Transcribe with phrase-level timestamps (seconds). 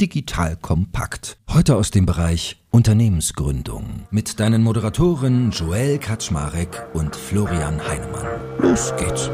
[0.00, 1.38] Digital Kompakt.
[1.48, 8.26] Heute aus dem Bereich Unternehmensgründung mit deinen Moderatoren Joel Kaczmarek und Florian Heinemann.
[8.58, 9.30] Los geht's.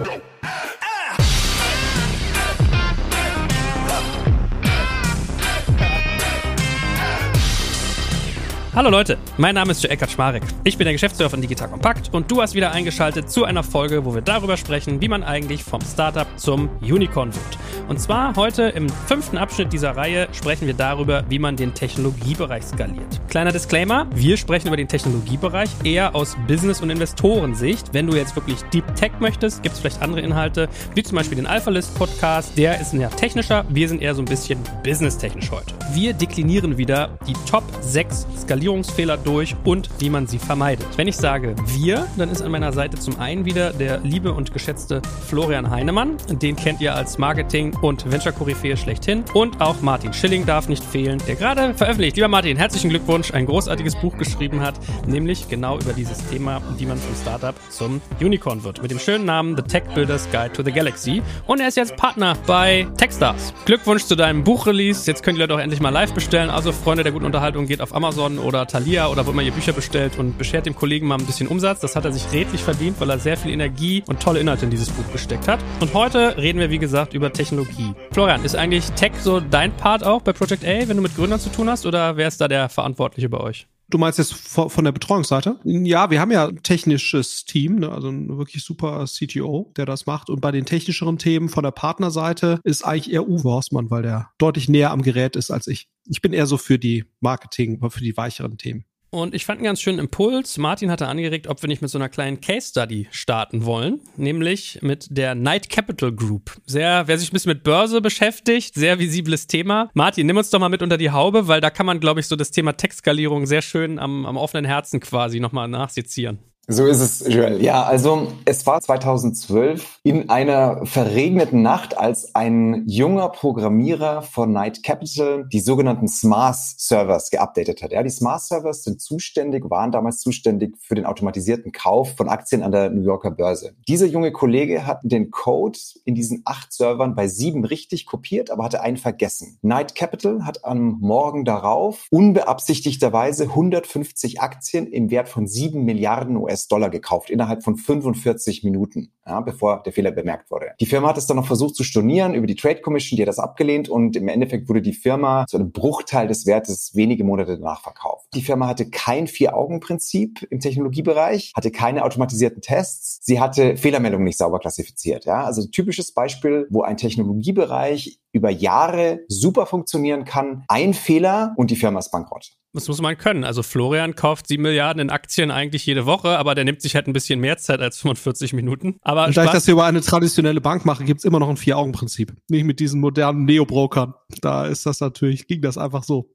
[8.73, 10.45] Hallo Leute, mein Name ist Joel Kaczmarek.
[10.63, 14.05] Ich bin der Geschäftsführer von Digital Compact und du hast wieder eingeschaltet zu einer Folge,
[14.05, 17.59] wo wir darüber sprechen, wie man eigentlich vom Startup zum Unicorn wird.
[17.89, 22.63] Und zwar heute im fünften Abschnitt dieser Reihe sprechen wir darüber, wie man den Technologiebereich
[22.63, 23.21] skaliert.
[23.29, 27.93] Kleiner Disclaimer, wir sprechen über den Technologiebereich eher aus Business- und Investorensicht.
[27.93, 31.35] Wenn du jetzt wirklich Deep Tech möchtest, gibt es vielleicht andere Inhalte, wie zum Beispiel
[31.35, 35.75] den Alphalist Podcast, der ist eher technischer, wir sind eher so ein bisschen business-technisch heute.
[35.93, 40.87] Wir deklinieren wieder die Top 6 Skalierungen Skalierungsfehler durch und wie man sie vermeidet.
[40.97, 44.53] Wenn ich sage wir, dann ist an meiner Seite zum einen wieder der liebe und
[44.53, 46.19] geschätzte Florian Heinemann.
[46.29, 49.25] Den kennt ihr als Marketing- und Venture-Koryphäe schlechthin.
[49.33, 52.17] Und auch Martin Schilling darf nicht fehlen, der gerade veröffentlicht.
[52.17, 54.75] Lieber Martin, herzlichen Glückwunsch, ein großartiges Buch geschrieben hat,
[55.07, 58.83] nämlich genau über dieses Thema, wie man vom Startup zum Unicorn wird.
[58.83, 61.23] Mit dem schönen Namen The Tech Builders Guide to the Galaxy.
[61.47, 63.55] Und er ist jetzt Partner bei Techstars.
[63.65, 65.11] Glückwunsch zu deinem Buchrelease.
[65.11, 66.51] Jetzt könnt ihr auch endlich mal live bestellen.
[66.51, 69.73] Also Freunde der guten Unterhaltung, geht auf Amazon oder Thalia oder wo immer ihr Bücher
[69.73, 71.81] bestellt und beschert dem Kollegen mal ein bisschen Umsatz.
[71.81, 74.71] Das hat er sich redlich verdient, weil er sehr viel Energie und tolle Inhalte in
[74.71, 75.61] dieses Buch gesteckt hat.
[75.81, 77.95] Und heute reden wir, wie gesagt, über Technologie.
[78.13, 81.41] Florian, ist eigentlich Tech so dein Part auch bei Project A, wenn du mit Gründern
[81.41, 83.67] zu tun hast, oder wer ist da der Verantwortliche bei euch?
[83.91, 85.59] Du meinst jetzt von der Betreuungsseite?
[85.65, 87.91] Ja, wir haben ja ein technisches Team, ne?
[87.91, 90.31] also ein wirklich super CTO, der das macht.
[90.31, 94.31] Und bei den technischeren Themen von der Partnerseite ist eigentlich eher Uwe Horstmann, weil der
[94.39, 95.89] deutlich näher am Gerät ist als ich.
[96.09, 98.85] Ich bin eher so für die Marketing, für die weicheren Themen.
[99.11, 100.57] Und ich fand einen ganz schönen Impuls.
[100.57, 104.79] Martin hatte angeregt, ob wir nicht mit so einer kleinen Case Study starten wollen, nämlich
[104.83, 106.57] mit der Night Capital Group.
[106.65, 109.91] Sehr, wer sich ein bisschen mit Börse beschäftigt, sehr visibles Thema.
[109.95, 112.27] Martin, nimm uns doch mal mit unter die Haube, weil da kann man, glaube ich,
[112.27, 116.39] so das Thema Textskalierung sehr schön am, am offenen Herzen quasi nochmal nachsezieren.
[116.69, 117.61] So ist es, Joel.
[117.61, 124.85] Ja, also es war 2012 in einer verregneten Nacht, als ein junger Programmierer von Night
[124.85, 127.91] Capital die sogenannten Smart Servers geupdatet hat.
[127.91, 132.63] Ja, die Smart Servers sind zuständig, waren damals zuständig für den automatisierten Kauf von Aktien
[132.63, 133.75] an der New Yorker Börse.
[133.89, 138.63] Dieser junge Kollege hat den Code in diesen acht Servern bei sieben richtig kopiert, aber
[138.63, 139.59] hatte einen vergessen.
[139.63, 146.50] Night Capital hat am Morgen darauf unbeabsichtigterweise 150 Aktien im Wert von sieben Milliarden US
[146.51, 150.73] US-Dollar gekauft innerhalb von 45 Minuten, ja, bevor der Fehler bemerkt wurde.
[150.81, 153.29] Die Firma hat es dann noch versucht zu stornieren über die Trade Commission, die hat
[153.29, 157.57] das abgelehnt und im Endeffekt wurde die Firma zu einem Bruchteil des Wertes wenige Monate
[157.57, 158.27] danach verkauft.
[158.35, 164.39] Die Firma hatte kein Vier-Augen-Prinzip im Technologiebereich, hatte keine automatisierten Tests, sie hatte Fehlermeldungen nicht
[164.39, 165.25] sauber klassifiziert.
[165.25, 165.45] Ja?
[165.45, 170.65] Also typisches Beispiel, wo ein Technologiebereich über Jahre super funktionieren kann.
[170.69, 172.53] Ein Fehler und die Firma ist bankrott.
[172.73, 173.43] Das muss man können.
[173.43, 177.09] Also Florian kauft sieben Milliarden in Aktien eigentlich jede Woche, aber der nimmt sich halt
[177.09, 178.97] ein bisschen mehr Zeit als 45 Minuten.
[179.03, 181.57] Aber und da ich das hier über eine traditionelle Bank mache, gibt's immer noch ein
[181.57, 182.35] Vier-Augen-Prinzip.
[182.49, 184.15] Nicht mit diesen modernen Neo-Brokern.
[184.41, 186.35] Da ist das natürlich, ging das einfach so.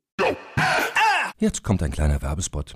[1.38, 2.76] Jetzt kommt ein kleiner Werbespot.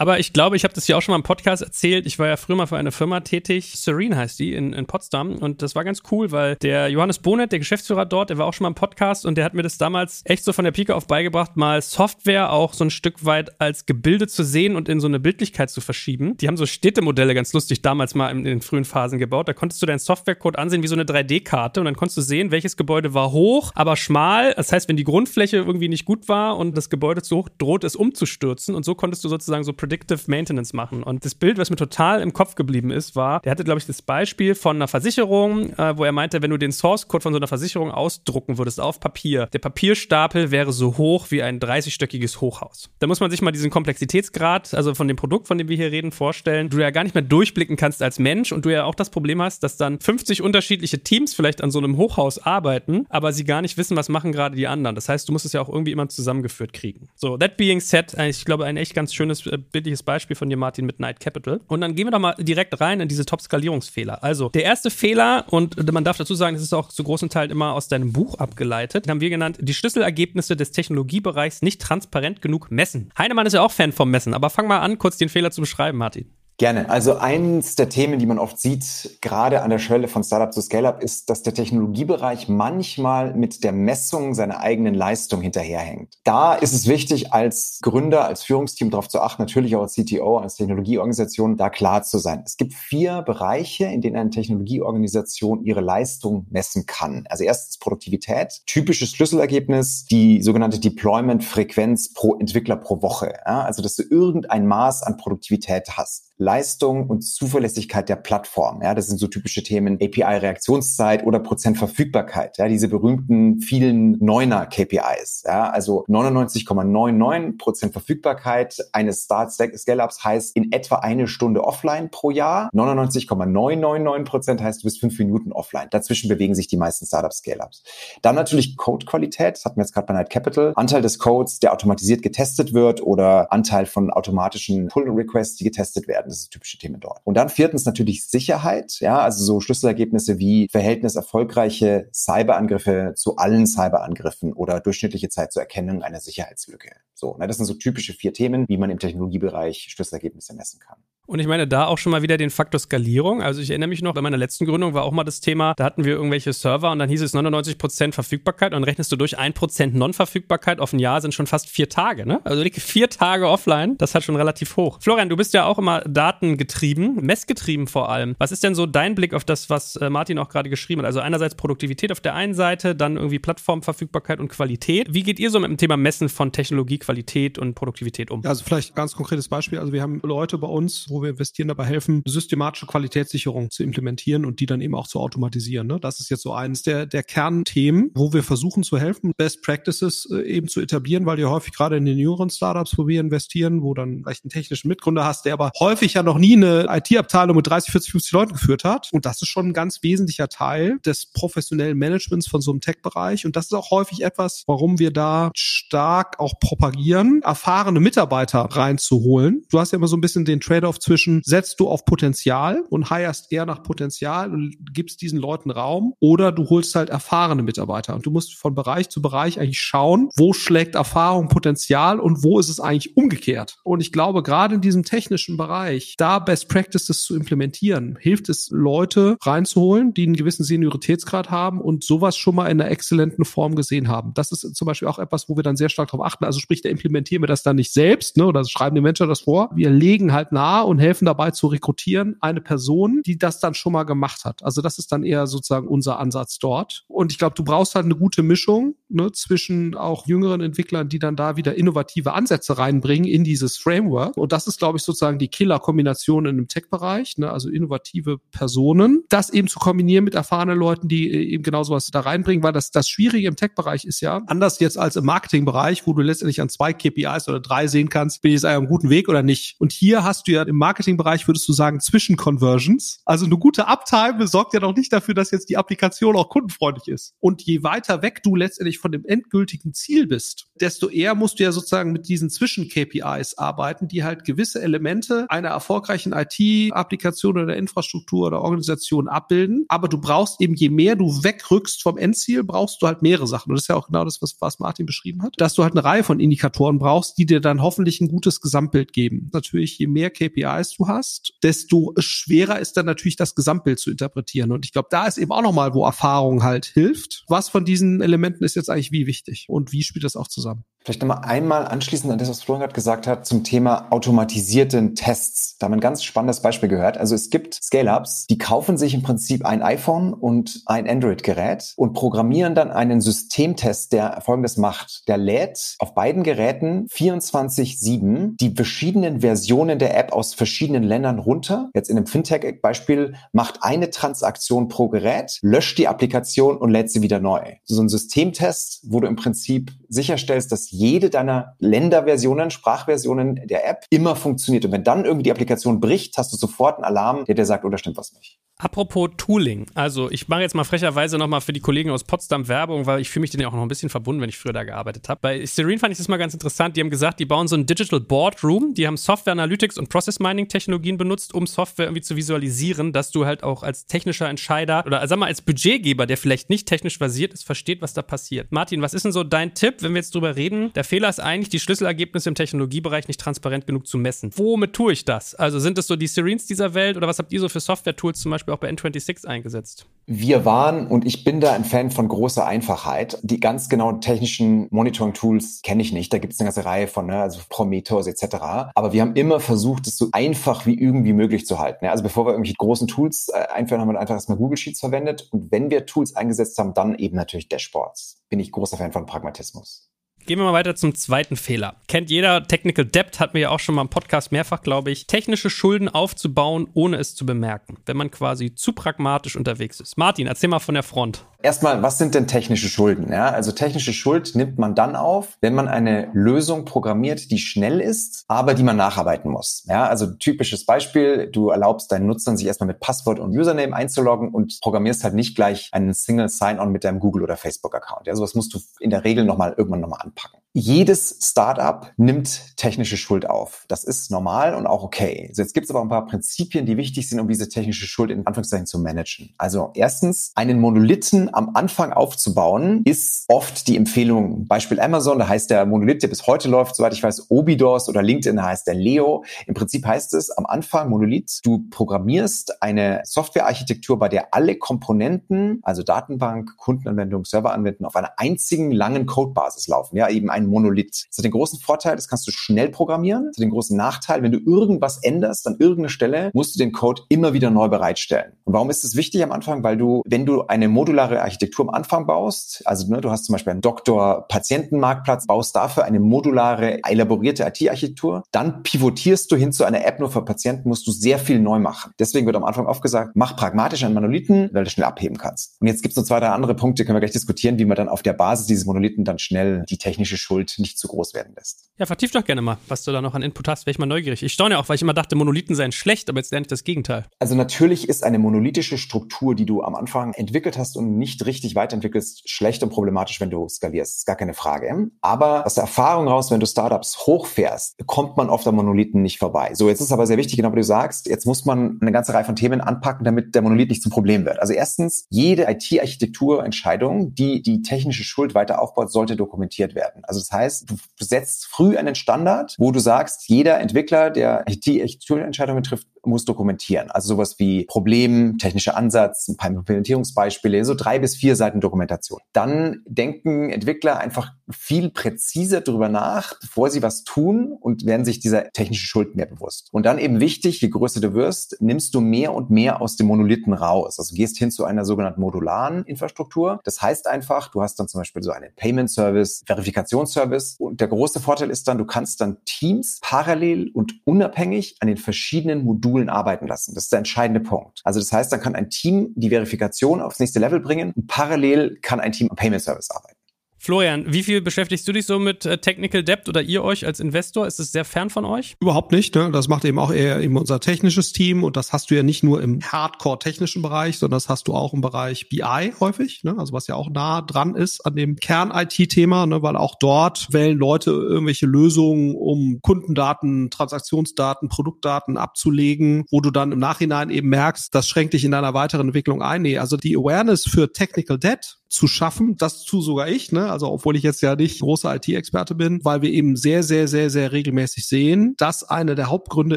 [0.00, 2.06] Aber ich glaube, ich habe das ja auch schon mal im Podcast erzählt.
[2.06, 5.36] Ich war ja früher mal für eine Firma tätig, Serene heißt die, in, in Potsdam.
[5.36, 8.54] Und das war ganz cool, weil der Johannes Bonet, der Geschäftsführer dort, der war auch
[8.54, 10.94] schon mal im Podcast und der hat mir das damals echt so von der Pike
[10.94, 15.00] auf beigebracht, mal Software auch so ein Stück weit als Gebilde zu sehen und in
[15.00, 16.34] so eine Bildlichkeit zu verschieben.
[16.38, 19.48] Die haben so Städtemodelle ganz lustig damals mal in, in den frühen Phasen gebaut.
[19.48, 22.52] Da konntest du deinen Softwarecode ansehen wie so eine 3D-Karte und dann konntest du sehen,
[22.52, 24.54] welches Gebäude war hoch, aber schmal.
[24.54, 27.84] Das heißt, wenn die Grundfläche irgendwie nicht gut war und das Gebäude zu hoch, droht
[27.84, 28.74] es umzustürzen.
[28.74, 31.02] Und so konntest du sozusagen so Predictive Maintenance machen.
[31.02, 33.86] Und das Bild, was mir total im Kopf geblieben ist, war, der hatte, glaube ich,
[33.86, 37.32] das Beispiel von einer Versicherung, äh, wo er meinte, wenn du den Source Code von
[37.32, 42.40] so einer Versicherung ausdrucken würdest auf Papier, der Papierstapel wäre so hoch wie ein 30-stöckiges
[42.40, 42.88] Hochhaus.
[43.00, 45.90] Da muss man sich mal diesen Komplexitätsgrad, also von dem Produkt, von dem wir hier
[45.90, 46.68] reden, vorstellen.
[46.70, 49.42] Du ja gar nicht mehr durchblicken kannst als Mensch und du ja auch das Problem
[49.42, 53.60] hast, dass dann 50 unterschiedliche Teams vielleicht an so einem Hochhaus arbeiten, aber sie gar
[53.60, 54.94] nicht wissen, was machen gerade die anderen.
[54.94, 57.08] Das heißt, du musst es ja auch irgendwie immer zusammengeführt kriegen.
[57.16, 60.50] So, that being said, äh, ich glaube, ein echt ganz schönes äh, bildliches Beispiel von
[60.50, 61.60] dir, Martin, mit Night Capital.
[61.66, 64.22] Und dann gehen wir doch mal direkt rein in diese Top-Skalierungsfehler.
[64.22, 67.50] Also, der erste Fehler, und man darf dazu sagen, das ist auch zu großen Teil
[67.50, 72.70] immer aus deinem Buch abgeleitet, haben wir genannt, die Schlüsselergebnisse des Technologiebereichs nicht transparent genug
[72.70, 73.10] messen.
[73.16, 75.62] Heinemann ist ja auch Fan vom Messen, aber fang mal an, kurz den Fehler zu
[75.62, 76.26] beschreiben, Martin.
[76.60, 76.90] Gerne.
[76.90, 80.60] Also eins der Themen, die man oft sieht, gerade an der Schwelle von Startup zu
[80.60, 86.18] Scale-up, ist, dass der Technologiebereich manchmal mit der Messung seiner eigenen Leistung hinterherhängt.
[86.22, 90.36] Da ist es wichtig, als Gründer, als Führungsteam darauf zu achten, natürlich auch als CTO,
[90.36, 92.42] als Technologieorganisation, da klar zu sein.
[92.44, 97.24] Es gibt vier Bereiche, in denen eine Technologieorganisation ihre Leistung messen kann.
[97.30, 103.32] Also erstens Produktivität, typisches Schlüsselergebnis, die sogenannte Deployment-Frequenz pro Entwickler pro Woche.
[103.46, 106.29] Ja, also, dass du irgendein Maß an Produktivität hast.
[106.40, 108.80] Leistung und Zuverlässigkeit der Plattform.
[108.82, 112.56] Ja, das sind so typische Themen API-Reaktionszeit oder Prozentverfügbarkeit.
[112.56, 115.44] Ja, diese berühmten vielen Neuner-KPIs.
[115.46, 122.30] Ja, also 99,99 Prozent Verfügbarkeit eines Start Scale-Ups heißt in etwa eine Stunde offline pro
[122.30, 122.70] Jahr.
[122.72, 125.88] 99,999 Prozent heißt, du bist fünf Minuten offline.
[125.90, 127.82] Dazwischen bewegen sich die meisten Startup Scale-Ups.
[128.22, 129.56] Dann natürlich Code-Qualität.
[129.56, 130.72] Das hatten wir jetzt gerade bei Night Capital.
[130.76, 136.29] Anteil des Codes, der automatisiert getestet wird oder Anteil von automatischen Pull-Requests, die getestet werden.
[136.30, 137.20] Das ist typische Themen dort.
[137.24, 143.66] Und dann viertens natürlich Sicherheit, ja, also so Schlüsselergebnisse wie Verhältnis erfolgreiche Cyberangriffe zu allen
[143.66, 146.90] Cyberangriffen oder durchschnittliche Zeit zur Erkennung einer Sicherheitslücke.
[147.14, 150.98] So, ne, das sind so typische vier Themen, wie man im Technologiebereich Schlüsselergebnisse messen kann.
[151.30, 153.40] Und ich meine, da auch schon mal wieder den Faktor Skalierung.
[153.40, 155.84] Also ich erinnere mich noch, bei meiner letzten Gründung war auch mal das Thema, da
[155.84, 159.96] hatten wir irgendwelche Server und dann hieß es 99% Verfügbarkeit und rechnest du durch 1%
[159.96, 162.40] Non-Verfügbarkeit auf ein Jahr sind schon fast vier Tage, ne?
[162.42, 164.98] Also vier Tage offline, das hat schon relativ hoch.
[165.00, 168.34] Florian, du bist ja auch immer datengetrieben, messgetrieben vor allem.
[168.40, 171.06] Was ist denn so dein Blick auf das, was äh, Martin auch gerade geschrieben hat?
[171.06, 175.14] Also einerseits Produktivität auf der einen Seite, dann irgendwie Plattformverfügbarkeit und Qualität.
[175.14, 178.44] Wie geht ihr so mit dem Thema Messen von Technologie, Qualität und Produktivität um?
[178.44, 179.78] Also vielleicht ganz konkretes Beispiel.
[179.78, 184.44] Also wir haben Leute bei uns, wo wir investieren, dabei helfen, systematische Qualitätssicherung zu implementieren
[184.44, 185.86] und die dann eben auch zu automatisieren.
[185.86, 185.98] Ne?
[186.00, 190.28] Das ist jetzt so eines der, der Kernthemen, wo wir versuchen zu helfen, Best Practices
[190.30, 193.82] äh, eben zu etablieren, weil ihr häufig gerade in den jüngeren Startups, wo wir investieren,
[193.82, 197.56] wo dann vielleicht einen technischen Mitgründer hast, der aber häufig ja noch nie eine IT-Abteilung
[197.56, 199.08] mit 30, 40, 50 Leuten geführt hat.
[199.12, 203.46] Und das ist schon ein ganz wesentlicher Teil des professionellen Managements von so einem Tech-Bereich.
[203.46, 209.64] Und das ist auch häufig etwas, warum wir da stark auch propagieren, erfahrene Mitarbeiter reinzuholen.
[209.70, 213.10] Du hast ja immer so ein bisschen den Trade-off zwischen setzt du auf Potenzial und
[213.10, 218.14] heierst eher nach Potenzial und gibst diesen Leuten Raum oder du holst halt erfahrene Mitarbeiter
[218.14, 222.60] und du musst von Bereich zu Bereich eigentlich schauen, wo schlägt Erfahrung Potenzial und wo
[222.60, 223.78] ist es eigentlich umgekehrt.
[223.82, 228.68] Und ich glaube, gerade in diesem technischen Bereich, da Best Practices zu implementieren, hilft es
[228.70, 233.74] Leute reinzuholen, die einen gewissen Senioritätsgrad haben und sowas schon mal in einer exzellenten Form
[233.74, 234.32] gesehen haben.
[234.34, 236.44] Das ist zum Beispiel auch etwas, wo wir dann sehr stark darauf achten.
[236.44, 239.40] Also sprich, da implementieren wir das dann nicht selbst, ne, oder schreiben die Menschen das
[239.40, 239.70] vor.
[239.74, 243.92] Wir legen halt nahe und helfen dabei zu rekrutieren eine Person, die das dann schon
[243.92, 244.62] mal gemacht hat.
[244.62, 247.04] Also das ist dann eher sozusagen unser Ansatz dort.
[247.08, 251.18] Und ich glaube, du brauchst halt eine gute Mischung ne, zwischen auch jüngeren Entwicklern, die
[251.18, 254.36] dann da wieder innovative Ansätze reinbringen in dieses Framework.
[254.36, 259.24] Und das ist, glaube ich, sozusagen die Killer-Kombination in dem Tech-Bereich, ne, also innovative Personen.
[259.28, 262.72] Das eben zu kombinieren mit erfahrenen Leuten, die äh, eben genau sowas da reinbringen, weil
[262.72, 266.60] das, das Schwierige im Tech-Bereich ist ja, anders jetzt als im Marketing-Bereich, wo du letztendlich
[266.60, 269.42] an zwei KPIs oder drei sehen kannst, bin ich jetzt auf einem guten Weg oder
[269.42, 269.76] nicht.
[269.78, 273.22] Und hier hast du ja im Marketing-Bereich, würdest du sagen, Zwischen-Conversions.
[273.24, 277.08] Also eine gute Uptime sorgt ja noch nicht dafür, dass jetzt die Applikation auch kundenfreundlich
[277.08, 277.34] ist.
[277.40, 281.64] Und je weiter weg du letztendlich von dem endgültigen Ziel bist, desto eher musst du
[281.64, 288.46] ja sozusagen mit diesen Zwischen-KPIs arbeiten, die halt gewisse Elemente einer erfolgreichen IT-Applikation oder Infrastruktur
[288.46, 289.84] oder Organisation abbilden.
[289.88, 293.70] Aber du brauchst eben, je mehr du wegrückst vom Endziel, brauchst du halt mehrere Sachen.
[293.70, 295.92] Und das ist ja auch genau das, was, was Martin beschrieben hat, dass du halt
[295.92, 299.50] eine Reihe von Indikatoren brauchst, die dir dann hoffentlich ein gutes Gesamtbild geben.
[299.52, 304.72] Natürlich, je mehr KPIs du hast, desto schwerer ist dann natürlich das Gesamtbild zu interpretieren.
[304.72, 307.44] Und ich glaube, da ist eben auch nochmal, wo Erfahrung halt hilft.
[307.48, 310.69] Was von diesen Elementen ist jetzt eigentlich wie wichtig und wie spielt das auch zusammen?
[310.70, 310.84] zusammen.
[311.02, 315.76] Vielleicht nochmal einmal anschließend an das, was Florian gerade gesagt hat, zum Thema automatisierten Tests.
[315.78, 317.16] Da haben wir ein ganz spannendes Beispiel gehört.
[317.16, 322.12] Also es gibt Scale-Ups, die kaufen sich im Prinzip ein iPhone und ein Android-Gerät und
[322.12, 325.26] programmieren dann einen Systemtest, der folgendes macht.
[325.26, 331.88] Der lädt auf beiden Geräten 24-7 die verschiedenen Versionen der App aus verschiedenen Ländern runter.
[331.94, 337.22] Jetzt in dem Fintech-Beispiel macht eine Transaktion pro Gerät, löscht die Applikation und lädt sie
[337.22, 337.76] wieder neu.
[337.84, 344.04] So ein Systemtest, wo du im Prinzip sicherstellst, dass jede deiner Länderversionen, Sprachversionen der App
[344.10, 344.84] immer funktioniert.
[344.84, 347.84] Und wenn dann irgendwie die Applikation bricht, hast du sofort einen Alarm, der dir sagt,
[347.84, 348.58] oh, da stimmt was nicht.
[348.82, 353.04] Apropos Tooling, also ich mache jetzt mal frecherweise nochmal für die Kollegen aus Potsdam Werbung,
[353.04, 354.84] weil ich fühle mich denen ja auch noch ein bisschen verbunden, wenn ich früher da
[354.84, 355.38] gearbeitet habe.
[355.42, 356.96] Bei Serene fand ich das mal ganz interessant.
[356.96, 360.40] Die haben gesagt, die bauen so ein Digital Boardroom, die haben Software Analytics und Process
[360.40, 365.04] Mining Technologien benutzt, um Software irgendwie zu visualisieren, dass du halt auch als technischer Entscheider
[365.04, 368.72] oder sag mal als Budgetgeber, der vielleicht nicht technisch basiert ist, versteht, was da passiert.
[368.72, 370.90] Martin, was ist denn so dein Tipp, wenn wir jetzt drüber reden?
[370.94, 374.52] Der Fehler ist eigentlich, die Schlüsselergebnisse im Technologiebereich nicht transparent genug zu messen.
[374.56, 375.54] Womit tue ich das?
[375.54, 378.40] Also sind es so die Serenes dieser Welt oder was habt ihr so für Software-Tools
[378.40, 380.06] zum Beispiel auch bei N26 eingesetzt?
[380.26, 383.38] Wir waren und ich bin da ein Fan von großer Einfachheit.
[383.42, 386.32] Die ganz genauen technischen Monitoring-Tools kenne ich nicht.
[386.32, 388.56] Da gibt es eine ganze Reihe von, ne, also Prometheus etc.
[388.94, 392.04] Aber wir haben immer versucht, es so einfach wie irgendwie möglich zu halten.
[392.04, 395.00] Ja, also bevor wir irgendwelche großen Tools äh, einführen, haben wir einfach erstmal Google Sheets
[395.00, 395.48] verwendet.
[395.50, 398.42] Und wenn wir Tools eingesetzt haben, dann eben natürlich Dashboards.
[398.48, 400.09] Bin ich großer Fan von Pragmatismus.
[400.46, 401.96] Gehen wir mal weiter zum zweiten Fehler.
[402.08, 405.26] Kennt jeder, Technical Debt hat mir ja auch schon mal im Podcast mehrfach, glaube ich,
[405.26, 410.18] technische Schulden aufzubauen, ohne es zu bemerken, wenn man quasi zu pragmatisch unterwegs ist.
[410.18, 411.44] Martin, erzähl mal von der Front.
[411.62, 413.30] Erstmal, was sind denn technische Schulden?
[413.30, 418.00] Ja, also technische Schuld nimmt man dann auf, wenn man eine Lösung programmiert, die schnell
[418.00, 419.84] ist, aber die man nacharbeiten muss.
[419.86, 424.48] Ja, also typisches Beispiel, du erlaubst deinen Nutzern, sich erstmal mit Passwort und Username einzuloggen
[424.48, 428.26] und programmierst halt nicht gleich einen Single Sign-On mit deinem Google oder Facebook-Account.
[428.26, 430.60] Ja, sowas musst du in der Regel nochmal irgendwann nochmal anpacken.
[430.72, 433.84] Jedes Startup nimmt technische Schuld auf.
[433.88, 435.46] Das ist normal und auch okay.
[435.48, 438.30] Also jetzt gibt es aber ein paar Prinzipien, die wichtig sind, um diese technische Schuld
[438.30, 439.52] in Anführungszeichen zu managen.
[439.58, 444.68] Also erstens, einen Monolithen am Anfang aufzubauen, ist oft die Empfehlung.
[444.68, 448.22] Beispiel Amazon, da heißt der Monolith, der bis heute läuft, soweit ich weiß, Obidors oder
[448.22, 449.42] LinkedIn heißt der Leo.
[449.66, 455.80] Im Prinzip heißt es am Anfang Monolith, du programmierst eine Softwarearchitektur, bei der alle Komponenten,
[455.82, 460.16] also Datenbank, Kundenanwendung, Serveranwendung, auf einer einzigen langen Codebasis laufen.
[460.16, 461.26] Ja, eben ein Monolith.
[461.28, 463.46] Das hat den großen Vorteil, das kannst du schnell programmieren.
[463.46, 466.92] Das hat den großen Nachteil, wenn du irgendwas änderst an irgendeiner Stelle, musst du den
[466.92, 468.52] Code immer wieder neu bereitstellen.
[468.64, 469.82] Und warum ist das wichtig am Anfang?
[469.82, 473.54] Weil du, wenn du eine modulare Architektur am Anfang baust, also ne, du hast zum
[473.54, 480.04] Beispiel einen Doktor-Patienten-Marktplatz, baust dafür eine modulare, elaborierte IT-Architektur, dann pivotierst du hin zu einer
[480.04, 482.12] App nur für Patienten, musst du sehr viel neu machen.
[482.18, 485.76] Deswegen wird am Anfang oft gesagt, mach pragmatisch einen Monolithen, weil du schnell abheben kannst.
[485.80, 487.96] Und jetzt gibt es noch zwei, drei andere Punkte, können wir gleich diskutieren, wie man
[487.96, 491.54] dann auf der Basis dieses Monolithen dann schnell die technische Schuld nicht zu groß werden
[491.56, 491.90] lässt.
[491.96, 493.86] Ja, vertief doch gerne mal, was du da noch an Input hast.
[493.86, 494.42] Wäre ich mal neugierig.
[494.42, 496.82] Ich staune auch, weil ich immer dachte, Monolithen seien schlecht, aber jetzt lerne ich das
[496.82, 497.26] Gegenteil.
[497.38, 501.76] Also natürlich ist eine monolithische Struktur, die du am Anfang entwickelt hast und nicht richtig
[501.76, 504.16] weiterentwickelst, schlecht und problematisch, wenn du skalierst.
[504.16, 505.10] Ist gar keine Frage.
[505.20, 509.38] Aber aus der Erfahrung raus, wenn du Startups hochfährst, kommt man auf der Monolithen nicht
[509.38, 509.70] vorbei.
[509.74, 512.34] So, jetzt ist aber sehr wichtig, genau wie du sagst, jetzt muss man eine ganze
[512.34, 514.58] Reihe von Themen anpacken, damit der Monolith nicht zum Problem wird.
[514.58, 520.24] Also erstens, jede IT-Architekturentscheidung, die die technische Schuld weiter aufbaut, sollte dokumentiert werden.
[520.24, 525.82] Also das heißt, du setzt früh einen Standard, wo du sagst, jeder Entwickler, der IT-Entscheidungen
[525.82, 527.10] trifft, muss dokumentieren.
[527.10, 532.40] Also sowas wie Problem, technischer Ansatz, ein paar Implementierungsbeispiele, so drei bis vier Seiten Dokumentation.
[532.52, 538.40] Dann denken Entwickler einfach viel präziser darüber nach, bevor sie was tun und werden sich
[538.40, 539.88] dieser technischen Schuld mehr bewusst.
[539.92, 543.26] Und dann eben wichtig, je größer du wirst, nimmst du mehr und mehr aus dem
[543.26, 544.18] Monolithen raus.
[544.18, 546.80] Also gehst hin zu einer sogenannten modularen Infrastruktur.
[546.84, 550.76] Das heißt einfach, du hast dann zum Beispiel so einen Payment Service, Verifikationsservice.
[550.78, 555.16] Und der große Vorteil ist dann, du kannst dann Teams parallel und unabhängig an den
[555.16, 556.94] verschiedenen Modulen arbeiten lassen.
[556.94, 558.00] Das ist der entscheidende Punkt.
[558.04, 561.98] Also das heißt, dann kann ein Team die Verifikation aufs nächste Level bringen und parallel
[562.02, 563.39] kann ein Team am Payment Service arbeiten.
[563.82, 567.18] Florian, wie viel beschäftigst du dich so mit äh, Technical Debt oder ihr euch als
[567.18, 567.66] Investor?
[567.66, 568.76] Ist es sehr fern von euch?
[568.78, 569.34] Überhaupt nicht.
[569.34, 569.50] Ne?
[569.50, 572.44] Das macht eben auch eher eben unser technisches Team und das hast du ja nicht
[572.44, 576.56] nur im Hardcore-technischen Bereich, sondern das hast du auch im Bereich BI häufig, ne?
[576.58, 579.62] also was ja auch nah dran ist an dem Kern-IT-Thema, ne?
[579.62, 586.72] weil auch dort wählen Leute irgendwelche Lösungen, um Kundendaten, Transaktionsdaten, Produktdaten abzulegen, wo du dann
[586.72, 589.62] im Nachhinein eben merkst, das schränkt dich in deiner weiteren Entwicklung ein.
[589.62, 592.56] Nee, also die Awareness für Technical Debt zu schaffen.
[592.56, 593.70] Das zu sogar ich, ne?
[593.70, 597.30] Also obwohl ich jetzt ja nicht großer IT-Experte bin, weil wir eben sehr, sehr, sehr,
[597.30, 599.76] sehr regelmäßig sehen, dass eine der Hauptgründe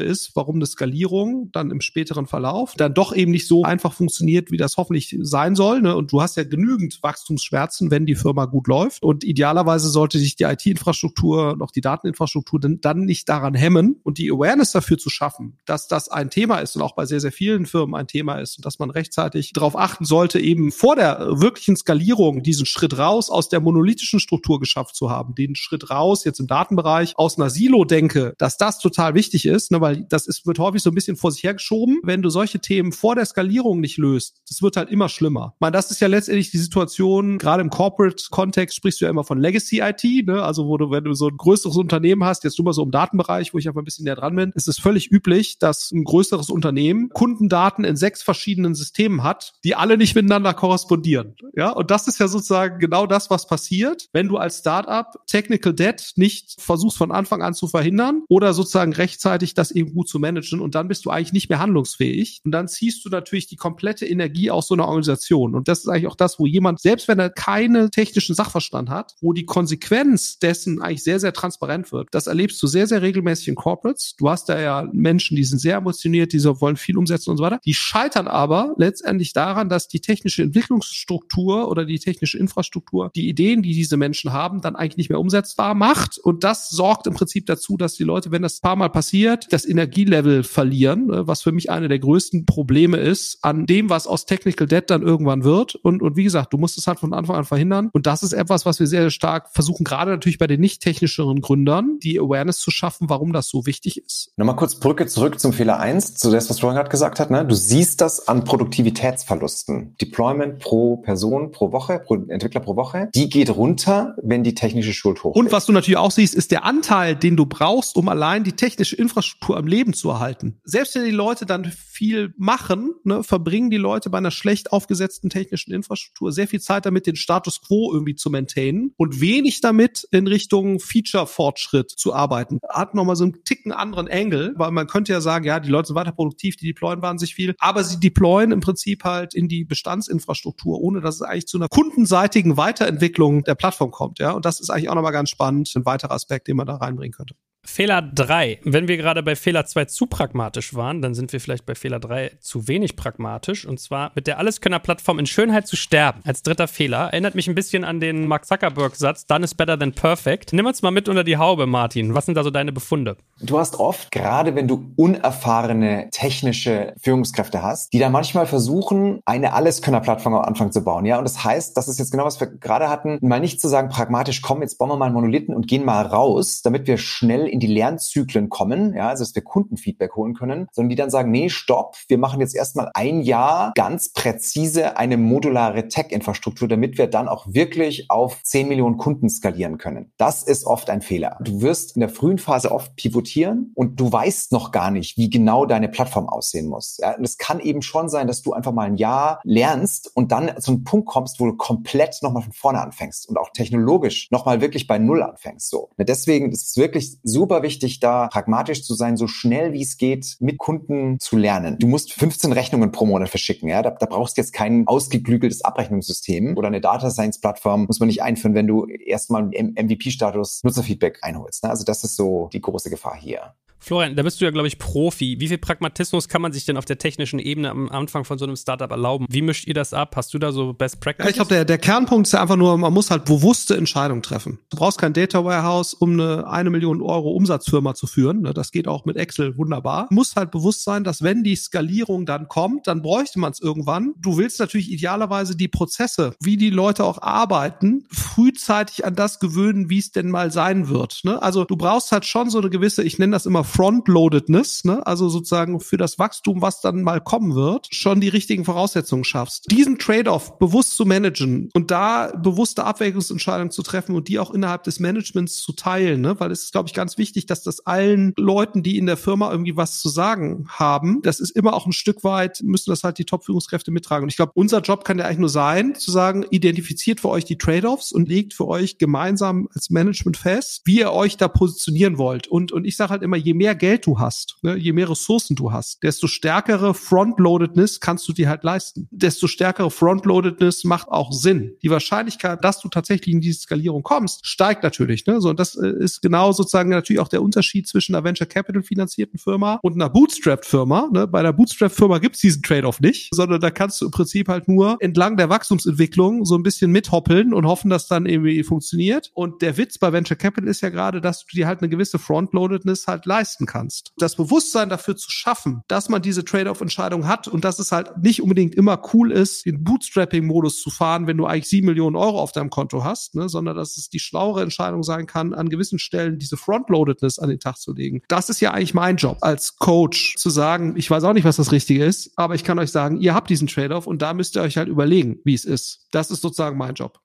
[0.00, 4.52] ist, warum eine Skalierung dann im späteren Verlauf dann doch eben nicht so einfach funktioniert,
[4.52, 5.82] wie das hoffentlich sein soll.
[5.82, 5.96] Ne?
[5.96, 9.02] Und du hast ja genügend Wachstumsschmerzen, wenn die Firma gut läuft.
[9.02, 14.18] Und idealerweise sollte sich die IT-Infrastruktur, noch die Dateninfrastruktur dann, dann nicht daran hemmen und
[14.18, 17.32] die Awareness dafür zu schaffen, dass das ein Thema ist und auch bei sehr, sehr
[17.32, 21.40] vielen Firmen ein Thema ist und dass man rechtzeitig darauf achten sollte, eben vor der
[21.40, 25.90] wirklichen Skalierung Skalierung, diesen Schritt raus aus der monolithischen Struktur geschafft zu haben, den Schritt
[25.90, 30.26] raus jetzt im Datenbereich aus einer Silo-Denke, dass das total wichtig ist, ne, weil das
[30.26, 32.00] ist, wird häufig so ein bisschen vor sich hergeschoben.
[32.02, 35.54] Wenn du solche Themen vor der Skalierung nicht löst, das wird halt immer schlimmer.
[35.60, 39.40] Meine, das ist ja letztendlich die Situation, gerade im Corporate-Kontext sprichst du ja immer von
[39.40, 40.42] Legacy-IT, ne?
[40.42, 42.90] also wo du, wenn du so ein größeres Unternehmen hast, jetzt nur mal so im
[42.90, 46.04] Datenbereich, wo ich einfach ein bisschen näher dran bin, ist es völlig üblich, dass ein
[46.04, 51.36] größeres Unternehmen Kundendaten in sechs verschiedenen Systemen hat, die alle nicht miteinander korrespondieren.
[51.56, 55.72] Ja, und das ist ja sozusagen genau das, was passiert, wenn du als Startup Technical
[55.72, 60.18] Debt nicht versuchst von Anfang an zu verhindern oder sozusagen rechtzeitig das eben gut zu
[60.18, 63.54] managen und dann bist du eigentlich nicht mehr handlungsfähig und dann ziehst du natürlich die
[63.54, 67.06] komplette Energie aus so einer Organisation und das ist eigentlich auch das, wo jemand, selbst
[67.06, 72.08] wenn er keine technischen Sachverstand hat, wo die Konsequenz dessen eigentlich sehr, sehr transparent wird.
[72.10, 74.16] Das erlebst du sehr, sehr regelmäßig in Corporates.
[74.18, 77.44] Du hast da ja Menschen, die sind sehr emotioniert, die wollen viel umsetzen und so
[77.44, 77.60] weiter.
[77.64, 83.62] Die scheitern aber letztendlich daran, dass die technische Entwicklungsstruktur oder die technische Infrastruktur die Ideen,
[83.62, 86.18] die diese Menschen haben, dann eigentlich nicht mehr umsetzbar macht.
[86.18, 89.64] Und das sorgt im Prinzip dazu, dass die Leute, wenn das paar Mal passiert, das
[89.64, 94.26] Energielevel verlieren, äh, was für mich eine der größten Probleme ist an dem, was aus
[94.26, 95.74] Technical Debt dann irgendwann wird.
[95.76, 97.90] Und, und wie gesagt, du musst es halt von Anfang an verhindern.
[97.92, 101.40] Und das ist etwas, was wir sehr stark versuchen, gerade natürlich bei den nicht technischeren
[101.40, 104.32] Gründern, die Awareness zu schaffen, warum das so wichtig ist.
[104.36, 107.30] Nochmal kurz Brücke zurück zum Fehler eins, zu das, was Florian gerade gesagt hat.
[107.30, 107.44] Ne?
[107.44, 109.96] Du siehst das an Produktivitätsverlusten.
[110.00, 114.94] Deployment pro Person pro Woche, pro Entwickler pro Woche, die geht runter, wenn die technische
[114.94, 118.08] Schuld hoch Und was du natürlich auch siehst, ist der Anteil, den du brauchst, um
[118.08, 120.58] allein die technische Infrastruktur am Leben zu erhalten.
[120.64, 125.30] Selbst wenn die Leute dann viel machen, ne, verbringen die Leute bei einer schlecht aufgesetzten
[125.30, 130.06] technischen Infrastruktur sehr viel Zeit damit, den Status quo irgendwie zu maintainen und wenig damit
[130.10, 132.58] in Richtung Feature-Fortschritt zu arbeiten.
[132.68, 135.88] Hat nochmal so einen Ticken anderen Angle, weil man könnte ja sagen, ja, die Leute
[135.88, 139.64] sind weiter produktiv, die deployen wahnsinnig viel, aber sie deployen im Prinzip halt in die
[139.64, 144.18] Bestandsinfrastruktur, ohne dass es eigentlich zu einer kundenseitigen Weiterentwicklung der Plattform kommt.
[144.18, 146.76] Ja, und das ist eigentlich auch nochmal ganz spannend, ein weiterer Aspekt, den man da
[146.76, 147.34] reinbringen könnte.
[147.64, 148.60] Fehler 3.
[148.64, 151.98] Wenn wir gerade bei Fehler 2 zu pragmatisch waren, dann sind wir vielleicht bei Fehler
[151.98, 153.66] 3 zu wenig pragmatisch.
[153.66, 156.20] Und zwar mit der Alleskönner-Plattform in Schönheit zu sterben.
[156.24, 157.08] Als dritter Fehler.
[157.12, 160.52] Erinnert mich ein bisschen an den Mark Zuckerberg-Satz, done is better than perfect.
[160.52, 162.14] Nimm uns mal mit unter die Haube, Martin.
[162.14, 163.16] Was sind da so deine Befunde?
[163.40, 169.54] Du hast oft, gerade wenn du unerfahrene technische Führungskräfte hast, die da manchmal versuchen, eine
[169.54, 171.04] Alleskönner-Plattform am Anfang zu bauen.
[171.06, 173.68] Ja, und das heißt, das ist jetzt genau, was wir gerade hatten, mal nicht zu
[173.68, 176.98] sagen, pragmatisch, komm, jetzt bauen wir mal einen Monolithen und gehen mal raus, damit wir
[176.98, 181.08] schnell in die Lernzyklen kommen, ja, also dass wir Kundenfeedback holen können, sondern die dann
[181.08, 186.98] sagen, nee, stopp, wir machen jetzt erstmal ein Jahr ganz präzise eine modulare Tech-Infrastruktur, damit
[186.98, 190.12] wir dann auch wirklich auf 10 Millionen Kunden skalieren können.
[190.16, 191.38] Das ist oft ein Fehler.
[191.40, 195.30] Du wirst in der frühen Phase oft pivotieren und du weißt noch gar nicht, wie
[195.30, 196.98] genau deine Plattform aussehen muss.
[197.00, 200.32] Ja, und es kann eben schon sein, dass du einfach mal ein Jahr lernst und
[200.32, 204.28] dann zu einem Punkt kommst, wo du komplett nochmal von vorne anfängst und auch technologisch
[204.32, 205.70] nochmal wirklich bei Null anfängst.
[205.70, 205.90] So.
[205.98, 209.96] Deswegen ist es wirklich super wichtig, wichtig, da pragmatisch zu sein, so schnell wie es
[209.96, 211.76] geht, mit Kunden zu lernen.
[211.78, 213.68] Du musst 15 Rechnungen pro Monat verschicken.
[213.68, 213.82] Ja?
[213.82, 218.08] Da, da brauchst du jetzt kein ausgeklügeltes Abrechnungssystem oder eine Data Science Plattform muss man
[218.08, 221.64] nicht einführen, wenn du erstmal MVP-Status Nutzerfeedback einholst.
[221.64, 221.70] Ne?
[221.70, 223.54] Also das ist so die große Gefahr hier.
[223.84, 225.36] Florian, da bist du ja, glaube ich, Profi.
[225.40, 228.46] Wie viel Pragmatismus kann man sich denn auf der technischen Ebene am Anfang von so
[228.46, 229.26] einem Startup erlauben?
[229.28, 230.16] Wie mischt ihr das ab?
[230.16, 231.24] Hast du da so Best Practice?
[231.24, 234.22] Ja, ich glaube, der, der Kernpunkt ist ja einfach nur, man muss halt bewusste Entscheidungen
[234.22, 234.58] treffen.
[234.70, 238.40] Du brauchst kein Data Warehouse, um eine eine Million Euro Umsatzfirma zu führen.
[238.40, 240.06] Ne, das geht auch mit Excel wunderbar.
[240.08, 243.60] Du musst halt bewusst sein, dass wenn die Skalierung dann kommt, dann bräuchte man es
[243.60, 244.14] irgendwann.
[244.16, 249.90] Du willst natürlich idealerweise die Prozesse, wie die Leute auch arbeiten, frühzeitig an das gewöhnen,
[249.90, 251.20] wie es denn mal sein wird.
[251.24, 251.42] Ne?
[251.42, 255.28] Also du brauchst halt schon so eine gewisse, ich nenne das immer Frontloadedness, ne, also
[255.28, 259.70] sozusagen für das Wachstum, was dann mal kommen wird, schon die richtigen Voraussetzungen schaffst.
[259.70, 264.84] Diesen Trade-off bewusst zu managen und da bewusste Abwägungsentscheidungen zu treffen und die auch innerhalb
[264.84, 268.32] des Managements zu teilen, ne, weil es ist, glaube ich, ganz wichtig, dass das allen
[268.36, 271.92] Leuten, die in der Firma irgendwie was zu sagen haben, das ist immer auch ein
[271.92, 274.22] Stück weit, müssen das halt die Top-Führungskräfte mittragen.
[274.22, 277.44] Und ich glaube, unser Job kann ja eigentlich nur sein, zu sagen, identifiziert für euch
[277.44, 282.18] die Trade-offs und legt für euch gemeinsam als Management fest, wie ihr euch da positionieren
[282.18, 282.46] wollt.
[282.46, 285.56] Und, und ich sage halt immer, je mehr Geld du hast, ne, je mehr Ressourcen
[285.56, 289.08] du hast, desto stärkere Frontloadedness kannst du dir halt leisten.
[289.10, 291.76] Desto stärkere Frontloadedness macht auch Sinn.
[291.82, 295.26] Die Wahrscheinlichkeit, dass du tatsächlich in diese Skalierung kommst, steigt natürlich.
[295.26, 295.40] Ne?
[295.40, 298.82] So, und das äh, ist genau sozusagen natürlich auch der Unterschied zwischen einer Venture Capital
[298.82, 301.08] finanzierten Firma und einer Bootstrap Firma.
[301.12, 301.26] Ne?
[301.26, 304.68] Bei einer Bootstrap Firma gibt's diesen Trade-off nicht, sondern da kannst du im Prinzip halt
[304.68, 309.30] nur entlang der Wachstumsentwicklung so ein bisschen mithoppeln und hoffen, dass dann irgendwie funktioniert.
[309.34, 312.18] Und der Witz bei Venture Capital ist ja gerade, dass du dir halt eine gewisse
[312.18, 314.12] Frontloadedness halt leisten kannst.
[314.16, 318.40] Das Bewusstsein dafür zu schaffen, dass man diese Trade-off-Entscheidung hat und dass es halt nicht
[318.40, 322.52] unbedingt immer cool ist, den Bootstrapping-Modus zu fahren, wenn du eigentlich sieben Millionen Euro auf
[322.52, 323.50] deinem Konto hast, ne?
[323.50, 327.60] sondern dass es die schlauere Entscheidung sein kann, an gewissen Stellen diese Frontloadedness an den
[327.60, 328.22] Tag zu legen.
[328.28, 331.56] Das ist ja eigentlich mein Job als Coach, zu sagen, ich weiß auch nicht, was
[331.56, 334.56] das Richtige ist, aber ich kann euch sagen, ihr habt diesen Trade-off und da müsst
[334.56, 336.06] ihr euch halt überlegen, wie es ist.
[336.12, 337.20] Das ist sozusagen mein Job.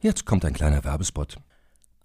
[0.00, 1.38] Jetzt kommt ein kleiner Werbespot.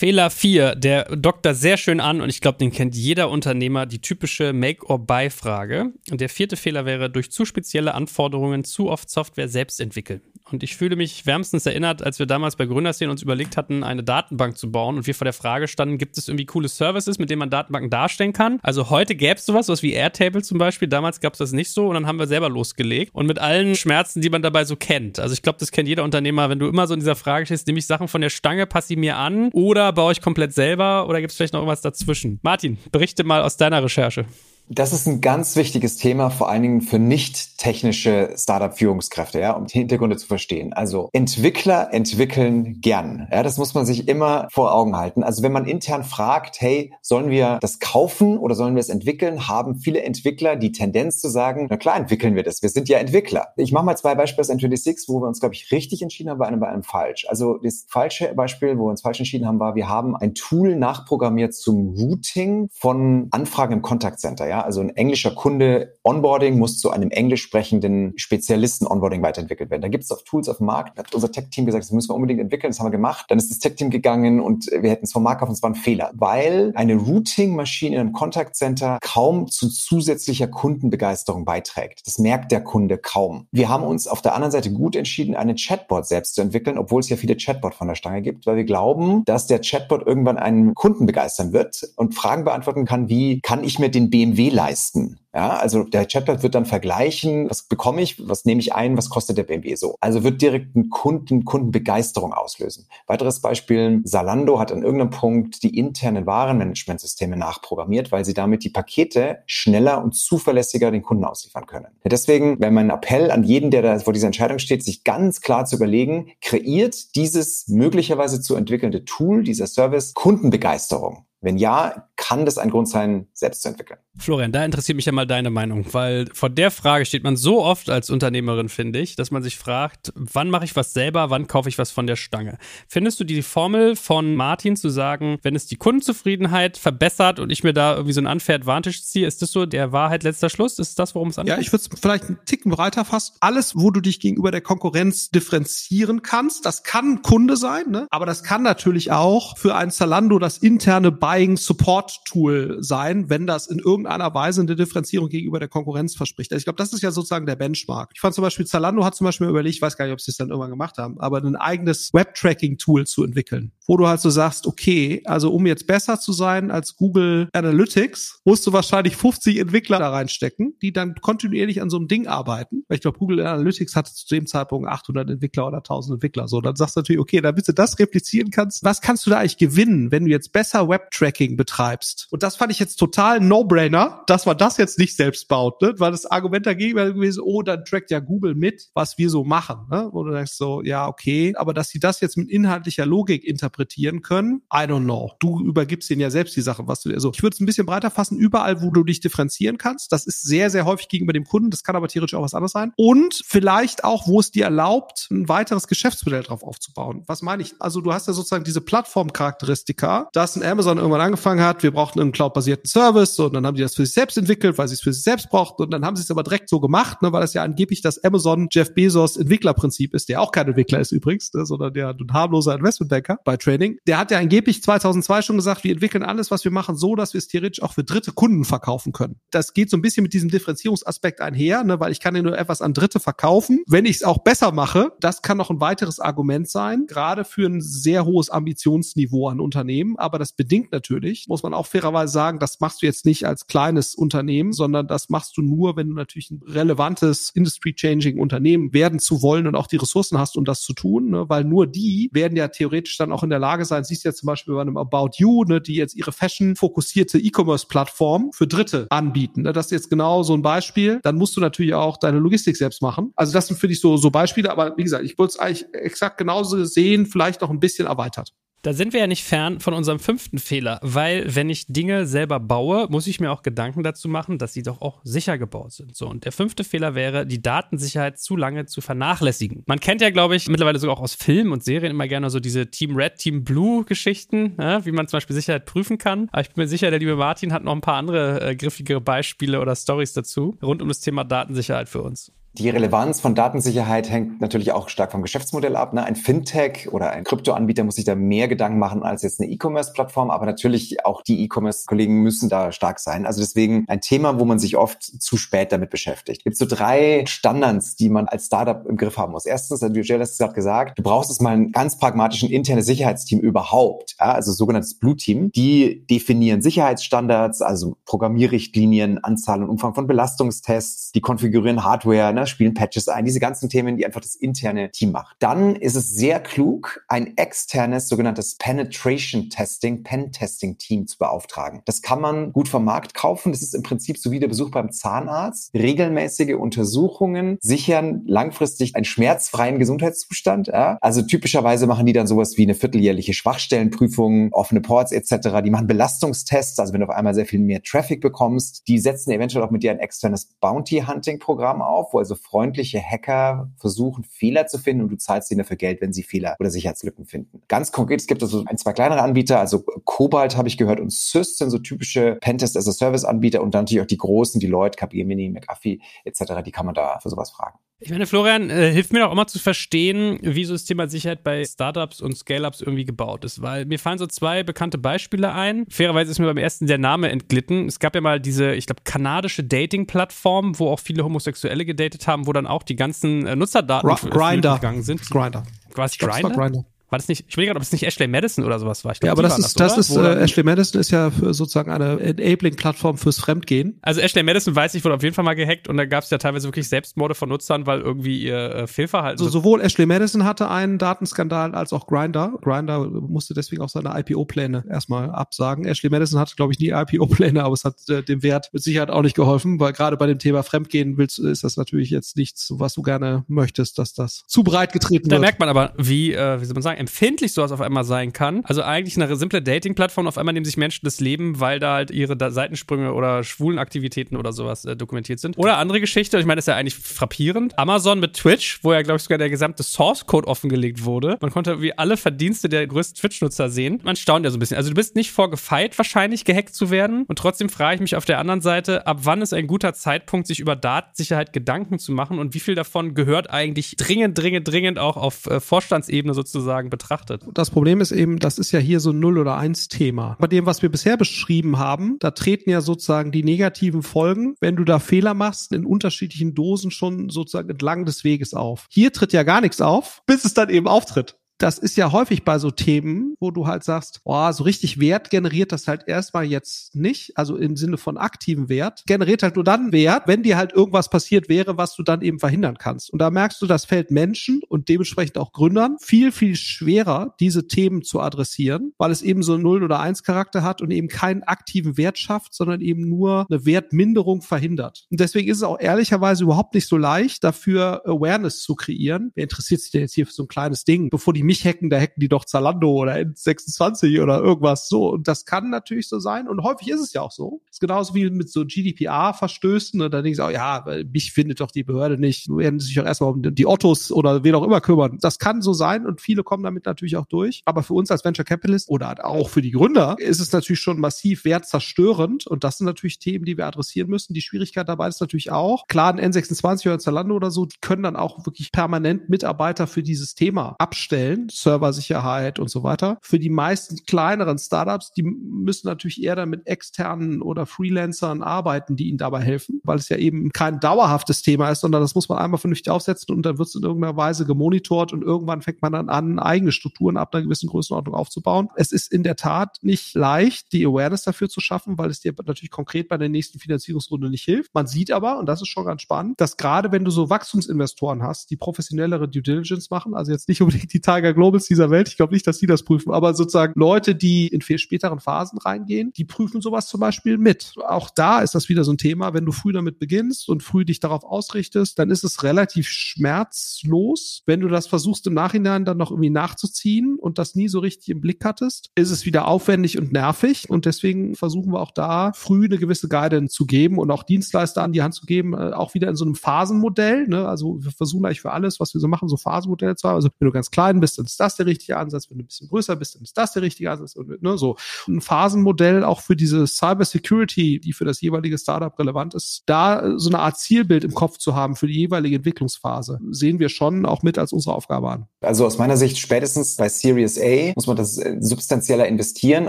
[0.00, 3.84] Fehler 4, der dockt da sehr schön an und ich glaube, den kennt jeder Unternehmer,
[3.84, 5.92] die typische Make-or-Buy-Frage.
[6.10, 10.22] Und der vierte Fehler wäre, durch zu spezielle Anforderungen zu oft Software selbst entwickeln.
[10.52, 14.02] Und ich fühle mich wärmstens erinnert, als wir damals bei Gründerszenen uns überlegt hatten, eine
[14.02, 17.30] Datenbank zu bauen und wir vor der Frage standen, gibt es irgendwie coole Services, mit
[17.30, 18.58] denen man Datenbanken darstellen kann?
[18.62, 20.88] Also heute gäbe es sowas, was wie Airtable zum Beispiel.
[20.88, 23.76] Damals gab es das nicht so und dann haben wir selber losgelegt und mit allen
[23.76, 25.20] Schmerzen, die man dabei so kennt.
[25.20, 27.66] Also ich glaube, das kennt jeder Unternehmer, wenn du immer so in dieser Frage stehst,
[27.66, 31.08] nehme ich Sachen von der Stange, passe sie mir an oder baue ich komplett selber
[31.08, 32.40] oder gibt es vielleicht noch irgendwas dazwischen?
[32.42, 34.24] Martin, berichte mal aus deiner Recherche.
[34.72, 39.66] Das ist ein ganz wichtiges Thema, vor allen Dingen für nicht technische Startup-Führungskräfte, ja, um
[39.66, 40.72] die Hintergründe zu verstehen.
[40.72, 43.26] Also Entwickler entwickeln gern.
[43.32, 45.24] Ja, das muss man sich immer vor Augen halten.
[45.24, 49.48] Also wenn man intern fragt, hey, sollen wir das kaufen oder sollen wir es entwickeln,
[49.48, 52.62] haben viele Entwickler die Tendenz zu sagen, na klar, entwickeln wir das.
[52.62, 53.48] Wir sind ja Entwickler.
[53.56, 56.38] Ich mache mal zwei Beispiele aus N26, wo wir uns, glaube ich, richtig entschieden haben,
[56.38, 57.26] bei einem, bei einem falsch.
[57.28, 60.76] Also das falsche Beispiel, wo wir uns falsch entschieden haben, war, wir haben ein Tool
[60.76, 66.90] nachprogrammiert zum Routing von Anfragen im Kontaktcenter, ja also ein englischer Kunde Onboarding muss zu
[66.90, 69.82] einem englisch sprechenden Spezialisten Onboarding weiterentwickelt werden.
[69.82, 70.98] Da gibt es auch Tools auf dem Markt.
[70.98, 72.70] Da hat unser Tech-Team gesagt, das müssen wir unbedingt entwickeln.
[72.70, 73.26] Das haben wir gemacht.
[73.28, 75.70] Dann ist das Tech-Team gegangen und wir hätten es vom Markt auf und es war
[75.70, 82.06] ein Fehler, weil eine Routing-Maschine in einem Contact Center kaum zu zusätzlicher Kundenbegeisterung beiträgt.
[82.06, 83.46] Das merkt der Kunde kaum.
[83.52, 87.00] Wir haben uns auf der anderen Seite gut entschieden, einen Chatbot selbst zu entwickeln, obwohl
[87.00, 90.38] es ja viele Chatbot von der Stange gibt, weil wir glauben, dass der Chatbot irgendwann
[90.38, 95.20] einen Kunden begeistern wird und Fragen beantworten kann, wie kann ich mir den BMW leisten?
[95.32, 99.10] Ja, also der Chatbot wird dann vergleichen, was bekomme ich, was nehme ich ein, was
[99.10, 99.94] kostet der BMW so.
[100.00, 102.88] Also wird direkt einen Kunden, Kundenbegeisterung auslösen.
[103.06, 108.70] Weiteres Beispiel, Salando hat an irgendeinem Punkt die internen Warenmanagementsysteme nachprogrammiert, weil sie damit die
[108.70, 111.86] Pakete schneller und zuverlässiger den Kunden ausliefern können.
[112.04, 115.64] Deswegen wäre mein Appell an jeden, der da vor dieser Entscheidung steht, sich ganz klar
[115.64, 121.24] zu überlegen, kreiert dieses möglicherweise zu entwickelnde Tool, dieser Service Kundenbegeisterung.
[121.40, 123.98] Wenn ja, kann das ein Grund sein, selbst zu entwickeln?
[124.18, 127.62] Florian, da interessiert mich ja mal deine Meinung, weil vor der Frage steht man so
[127.62, 131.46] oft als Unternehmerin, finde ich, dass man sich fragt, wann mache ich was selber, wann
[131.46, 132.58] kaufe ich was von der Stange?
[132.88, 137.64] Findest du die Formel von Martin zu sagen, wenn es die Kundenzufriedenheit verbessert und ich
[137.64, 140.78] mir da irgendwie so ein Unfair Advantage ziehe, ist das so der Wahrheit letzter Schluss?
[140.78, 141.54] Ist das, worum es angeht?
[141.54, 143.36] Ja, ich würde es vielleicht einen Ticken breiter fassen.
[143.40, 148.06] Alles, wo du dich gegenüber der Konkurrenz differenzieren kannst, das kann Kunde sein, ne?
[148.10, 153.46] aber das kann natürlich auch für ein Zalando das interne Buying Support Tool sein, wenn
[153.46, 156.50] das in irgendeiner Weise eine Differenzierung gegenüber der Konkurrenz verspricht.
[156.50, 158.10] Also ich glaube, das ist ja sozusagen der Benchmark.
[158.14, 160.32] Ich fand zum Beispiel, Zalando hat zum Beispiel überlegt, ich weiß gar nicht, ob sie
[160.32, 164.28] es dann irgendwann gemacht haben, aber ein eigenes Web-Tracking-Tool zu entwickeln, wo du halt so
[164.28, 169.58] sagst, okay, also um jetzt besser zu sein als Google Analytics, musst du wahrscheinlich 50
[169.58, 172.82] Entwickler da reinstecken, die dann kontinuierlich an so einem Ding arbeiten.
[172.88, 176.48] Weil ich glaube, Google Analytics hatte zu dem Zeitpunkt 800 Entwickler oder 1000 Entwickler.
[176.48, 179.38] So, dann sagst du natürlich, okay, damit du das replizieren kannst, was kannst du da
[179.38, 180.88] eigentlich gewinnen, wenn du jetzt besser
[181.20, 182.26] Web-Tracking betreibst?
[182.30, 185.94] Und das fand ich jetzt total No-Brainer, dass man das jetzt nicht selbst baut, ne?
[185.98, 189.44] weil das Argument dagegen wäre gewesen, oh, dann trackt ja Google mit, was wir so
[189.44, 189.86] machen.
[189.90, 190.08] Ne?
[190.12, 194.22] Wo du denkst so, ja, okay, aber dass sie das jetzt mit inhaltlicher Logik interpretieren
[194.22, 195.32] können, I don't know.
[195.40, 197.86] Du übergibst ihnen ja selbst die Sache, was du, also ich würde es ein bisschen
[197.86, 200.12] breiter fassen, überall, wo du dich differenzieren kannst.
[200.12, 202.72] Das ist sehr, sehr häufig gegenüber dem Kunden, das kann aber theoretisch auch was anderes
[202.72, 202.92] sein.
[202.96, 207.24] Und vielleicht auch, wo es dir erlaubt, ein weiteres Geschäftsmodell drauf aufzubauen.
[207.26, 207.74] Was meine ich?
[207.78, 212.20] Also du hast ja sozusagen diese Plattformcharakteristika, dass ein Amazon irgendwann angefangen hat, wir brauchten
[212.20, 215.00] einen cloudbasierten Service und dann haben die das für sich selbst entwickelt, weil sie es
[215.00, 217.40] für sich selbst brauchten und dann haben sie es aber direkt so gemacht, ne, weil
[217.40, 221.52] das ja angeblich das Amazon Jeff Bezos Entwicklerprinzip ist, der auch kein Entwickler ist übrigens,
[221.54, 223.98] ne, sondern der ein harmloser Investmentbanker bei Trading.
[224.06, 227.34] Der hat ja angeblich 2002 schon gesagt, wir entwickeln alles, was wir machen, so, dass
[227.34, 229.40] wir es theoretisch auch für dritte Kunden verkaufen können.
[229.50, 232.56] Das geht so ein bisschen mit diesem Differenzierungsaspekt einher, ne, weil ich kann ja nur
[232.56, 233.82] etwas an Dritte verkaufen.
[233.86, 237.66] Wenn ich es auch besser mache, das kann noch ein weiteres Argument sein, gerade für
[237.66, 240.16] ein sehr hohes Ambitionsniveau an Unternehmen.
[240.18, 240.99] Aber das bedingt natürlich,
[241.48, 245.28] muss man auch fairerweise sagen, das machst du jetzt nicht als kleines Unternehmen, sondern das
[245.28, 249.86] machst du nur, wenn du natürlich ein relevantes Industry-Changing Unternehmen werden zu wollen und auch
[249.86, 251.48] die Ressourcen hast, um das zu tun, ne?
[251.48, 254.34] weil nur die werden ja theoretisch dann auch in der Lage sein, siehst du ja
[254.34, 259.62] zum Beispiel bei einem About You, ne, die jetzt ihre Fashion-fokussierte E-Commerce-Plattform für Dritte anbieten.
[259.62, 259.72] Ne?
[259.72, 261.20] Das ist jetzt genau so ein Beispiel.
[261.22, 263.32] Dann musst du natürlich auch deine Logistik selbst machen.
[263.36, 265.86] Also das sind für dich so, so Beispiele, aber wie gesagt, ich wollte es eigentlich
[265.92, 268.52] exakt genauso sehen, vielleicht noch ein bisschen erweitert.
[268.82, 272.58] Da sind wir ja nicht fern von unserem fünften Fehler, weil wenn ich Dinge selber
[272.58, 276.16] baue, muss ich mir auch Gedanken dazu machen, dass sie doch auch sicher gebaut sind.
[276.16, 279.82] So und der fünfte Fehler wäre, die Datensicherheit zu lange zu vernachlässigen.
[279.86, 282.58] Man kennt ja, glaube ich, mittlerweile sogar auch aus Filmen und Serien immer gerne so
[282.58, 286.48] diese Team Red, Team Blue Geschichten, ja, wie man zum Beispiel Sicherheit prüfen kann.
[286.50, 289.20] Aber ich bin mir sicher, der liebe Martin hat noch ein paar andere äh, griffigere
[289.20, 292.50] Beispiele oder Stories dazu rund um das Thema Datensicherheit für uns.
[292.74, 296.12] Die Relevanz von Datensicherheit hängt natürlich auch stark vom Geschäftsmodell ab.
[296.12, 296.22] Ne?
[296.22, 300.50] Ein Fintech oder ein Kryptoanbieter muss sich da mehr Gedanken machen als jetzt eine E-Commerce-Plattform,
[300.50, 303.44] aber natürlich auch die E-Commerce-Kollegen müssen da stark sein.
[303.44, 306.60] Also deswegen ein Thema, wo man sich oft zu spät damit beschäftigt.
[306.60, 309.66] Es gibt so drei Standards, die man als Startup im Griff haben muss.
[309.66, 313.58] Erstens, du hast es gerade gesagt, du brauchst jetzt mal einen ganz pragmatischen internes Sicherheitsteam
[313.58, 314.52] überhaupt, ja?
[314.52, 315.72] also sogenanntes Blue Team.
[315.72, 322.59] Die definieren Sicherheitsstandards, also Programmierrichtlinien, Anzahl und Umfang von Belastungstests, die konfigurieren Hardware, ne?
[322.60, 325.56] Ne, spielen Patches ein, diese ganzen Themen, die einfach das interne Team macht.
[325.58, 332.02] Dann ist es sehr klug, ein externes sogenanntes Penetration Testing, Pen Testing Team zu beauftragen.
[332.04, 333.72] Das kann man gut vom Markt kaufen.
[333.72, 335.92] Das ist im Prinzip so wie der Besuch beim Zahnarzt.
[335.94, 340.88] Regelmäßige Untersuchungen sichern langfristig einen schmerzfreien Gesundheitszustand.
[340.88, 341.18] Ja?
[341.20, 345.80] Also typischerweise machen die dann sowas wie eine vierteljährliche Schwachstellenprüfung, offene Ports etc.
[345.84, 349.06] Die machen Belastungstests, also wenn du auf einmal sehr viel mehr Traffic bekommst.
[349.08, 353.20] Die setzen eventuell auch mit dir ein externes Bounty Hunting Programm auf, wo also freundliche
[353.20, 356.90] Hacker versuchen, Fehler zu finden und du zahlst ihnen dafür Geld, wenn sie Fehler oder
[356.90, 357.82] Sicherheitslücken finden.
[357.88, 361.32] Ganz konkret, es gibt also ein, zwei kleinere Anbieter, also Cobalt habe ich gehört und
[361.32, 364.80] Sys sind so typische Pentest as a Service Anbieter und dann natürlich auch die großen,
[364.80, 367.98] die Leute, Capgemini, McAfee etc., die kann man da für sowas fragen.
[368.22, 371.64] Ich meine, Florian, äh, hilft mir doch immer zu verstehen, wie so das Thema Sicherheit
[371.64, 376.04] bei Startups und Scale-Ups irgendwie gebaut ist, weil mir fallen so zwei bekannte Beispiele ein.
[376.10, 378.06] Fairerweise ist mir beim ersten der Name entglitten.
[378.06, 382.66] Es gab ja mal diese, ich glaube, kanadische Dating-Plattform, wo auch viele Homosexuelle gedatet haben,
[382.66, 385.40] wo dann auch die ganzen äh, Nutzerdaten Grinder gegangen sind.
[385.48, 385.84] Grinder.
[386.12, 387.06] Quasi Grinder?
[387.30, 389.32] War das nicht, ich will gerade, ob es nicht Ashley Madison oder sowas war.
[389.32, 392.10] Ich glaub, ja, aber das ist, das, das ist, äh, Ashley Madison ist ja sozusagen
[392.10, 394.18] eine Enabling-Plattform fürs Fremdgehen.
[394.22, 396.50] Also Ashley Madison weiß ich, wurde auf jeden Fall mal gehackt und da gab es
[396.50, 399.58] ja teilweise wirklich Selbstmorde von Nutzern, weil irgendwie ihr äh, Fehlverhalten.
[399.58, 402.74] So, sowohl Ashley Madison hatte einen Datenskandal als auch Grinder.
[402.82, 406.06] Grinder musste deswegen auch seine IPO-Pläne erstmal absagen.
[406.06, 409.30] Ashley Madison hatte, glaube ich, nie IPO-Pläne, aber es hat äh, dem Wert mit Sicherheit
[409.30, 412.92] auch nicht geholfen, weil gerade bei dem Thema Fremdgehen willst, ist das natürlich jetzt nichts,
[412.96, 415.58] was du gerne möchtest, dass das zu breit getreten da wird.
[415.58, 418.52] Da merkt man aber, wie, äh, wie soll man sagen, empfindlich sowas auf einmal sein
[418.52, 418.80] kann.
[418.84, 422.30] Also eigentlich eine simple Dating-Plattform, auf einmal nehmen sich Menschen das Leben, weil da halt
[422.30, 425.76] ihre Seitensprünge oder schwulen Aktivitäten oder sowas äh, dokumentiert sind.
[425.78, 427.98] Oder andere Geschichte, ich meine, das ist ja eigentlich frappierend.
[427.98, 431.58] Amazon mit Twitch, wo ja, glaube ich, sogar der gesamte Source-Code offengelegt wurde.
[431.60, 434.20] Man konnte wie alle Verdienste der größten Twitch-Nutzer sehen.
[434.24, 434.96] Man staunt ja so ein bisschen.
[434.96, 437.44] Also du bist nicht vorgefeit, wahrscheinlich gehackt zu werden.
[437.46, 440.66] Und trotzdem frage ich mich auf der anderen Seite, ab wann ist ein guter Zeitpunkt,
[440.66, 445.18] sich über Datensicherheit Gedanken zu machen und wie viel davon gehört eigentlich dringend, dringend, dringend
[445.18, 447.64] auch auf äh, Vorstandsebene sozusagen betrachtet?
[447.74, 450.56] Das Problem ist eben, das ist ja hier so ein Null- oder Eins-Thema.
[450.58, 454.96] Bei dem, was wir bisher beschrieben haben, da treten ja sozusagen die negativen Folgen, wenn
[454.96, 459.06] du da Fehler machst, in unterschiedlichen Dosen schon sozusagen entlang des Weges auf.
[459.10, 462.62] Hier tritt ja gar nichts auf, bis es dann eben auftritt das ist ja häufig
[462.62, 466.64] bei so Themen, wo du halt sagst, oh, so richtig Wert generiert das halt erstmal
[466.64, 470.76] jetzt nicht, also im Sinne von aktiven Wert, generiert halt nur dann Wert, wenn dir
[470.76, 473.32] halt irgendwas passiert wäre, was du dann eben verhindern kannst.
[473.32, 477.88] Und da merkst du, das fällt Menschen und dementsprechend auch Gründern viel, viel schwerer, diese
[477.88, 481.62] Themen zu adressieren, weil es eben so einen Null- oder Eins-Charakter hat und eben keinen
[481.62, 485.24] aktiven Wert schafft, sondern eben nur eine Wertminderung verhindert.
[485.30, 489.50] Und deswegen ist es auch ehrlicherweise überhaupt nicht so leicht, dafür Awareness zu kreieren.
[489.54, 492.10] Wer interessiert sich denn jetzt hier für so ein kleines Ding, bevor die mich hacken,
[492.10, 495.30] da hacken die doch Zalando oder N26 oder irgendwas so.
[495.30, 496.68] Und das kann natürlich so sein.
[496.68, 497.80] Und häufig ist es ja auch so.
[497.86, 500.20] Das ist genauso wie mit so GDPR-Verstößen.
[500.20, 502.68] Und da denke ich auch, ja, mich findet doch die Behörde nicht.
[502.68, 505.38] Werden sich doch erstmal um die Ottos oder wen auch immer kümmern.
[505.40, 507.82] Das kann so sein und viele kommen damit natürlich auch durch.
[507.84, 511.20] Aber für uns als Venture Capitalist oder auch für die Gründer ist es natürlich schon
[511.20, 512.66] massiv wertzerstörend.
[512.66, 514.54] Und das sind natürlich Themen, die wir adressieren müssen.
[514.54, 518.24] Die Schwierigkeit dabei ist natürlich auch, klar, ein N26 oder Zalando oder so, die können
[518.24, 523.38] dann auch wirklich permanent Mitarbeiter für dieses Thema abstellen sein, Serversicherheit und so weiter.
[523.42, 529.16] Für die meisten kleineren Startups, die müssen natürlich eher dann mit externen oder Freelancern arbeiten,
[529.16, 532.48] die ihnen dabei helfen, weil es ja eben kein dauerhaftes Thema ist, sondern das muss
[532.48, 536.02] man einmal vernünftig aufsetzen und dann wird es in irgendeiner Weise gemonitort und irgendwann fängt
[536.02, 538.88] man dann an, eigene Strukturen ab einer gewissen Größenordnung aufzubauen.
[538.96, 542.54] Es ist in der Tat nicht leicht, die Awareness dafür zu schaffen, weil es dir
[542.64, 544.94] natürlich konkret bei der nächsten Finanzierungsrunde nicht hilft.
[544.94, 548.42] Man sieht aber, und das ist schon ganz spannend, dass gerade wenn du so Wachstumsinvestoren
[548.42, 552.10] hast, die professionellere Due Diligence machen, also jetzt nicht unbedingt die Tiger Tiger Globals dieser
[552.10, 552.28] Welt.
[552.28, 555.78] Ich glaube nicht, dass die das prüfen, aber sozusagen Leute, die in viel späteren Phasen
[555.78, 557.94] reingehen, die prüfen sowas zum Beispiel mit.
[558.06, 559.54] Auch da ist das wieder so ein Thema.
[559.54, 564.62] Wenn du früh damit beginnst und früh dich darauf ausrichtest, dann ist es relativ schmerzlos.
[564.66, 568.28] Wenn du das versuchst im Nachhinein dann noch irgendwie nachzuziehen und das nie so richtig
[568.28, 570.88] im Blick hattest, ist es wieder aufwendig und nervig.
[570.88, 575.02] Und deswegen versuchen wir auch da früh eine gewisse Guidance zu geben und auch Dienstleister
[575.02, 577.48] an die Hand zu geben, äh, auch wieder in so einem Phasenmodell.
[577.48, 577.66] Ne?
[577.66, 580.36] Also wir versuchen eigentlich für alles, was wir so machen, so Phasenmodelle zu haben.
[580.36, 582.50] Also wenn du ganz klein bist, dann ist das der richtige Ansatz.
[582.50, 584.36] Wenn du ein bisschen größer bist, dann ist das der richtige Ansatz.
[584.36, 584.96] Und, ne, so
[585.28, 590.38] ein Phasenmodell auch für diese Cyber Security, die für das jeweilige Startup relevant ist, da
[590.38, 594.26] so eine Art Zielbild im Kopf zu haben für die jeweilige Entwicklungsphase, sehen wir schon
[594.26, 595.46] auch mit als unsere Aufgabe an.
[595.60, 599.88] Also aus meiner Sicht spätestens bei Series A muss man das äh, substanzieller investieren,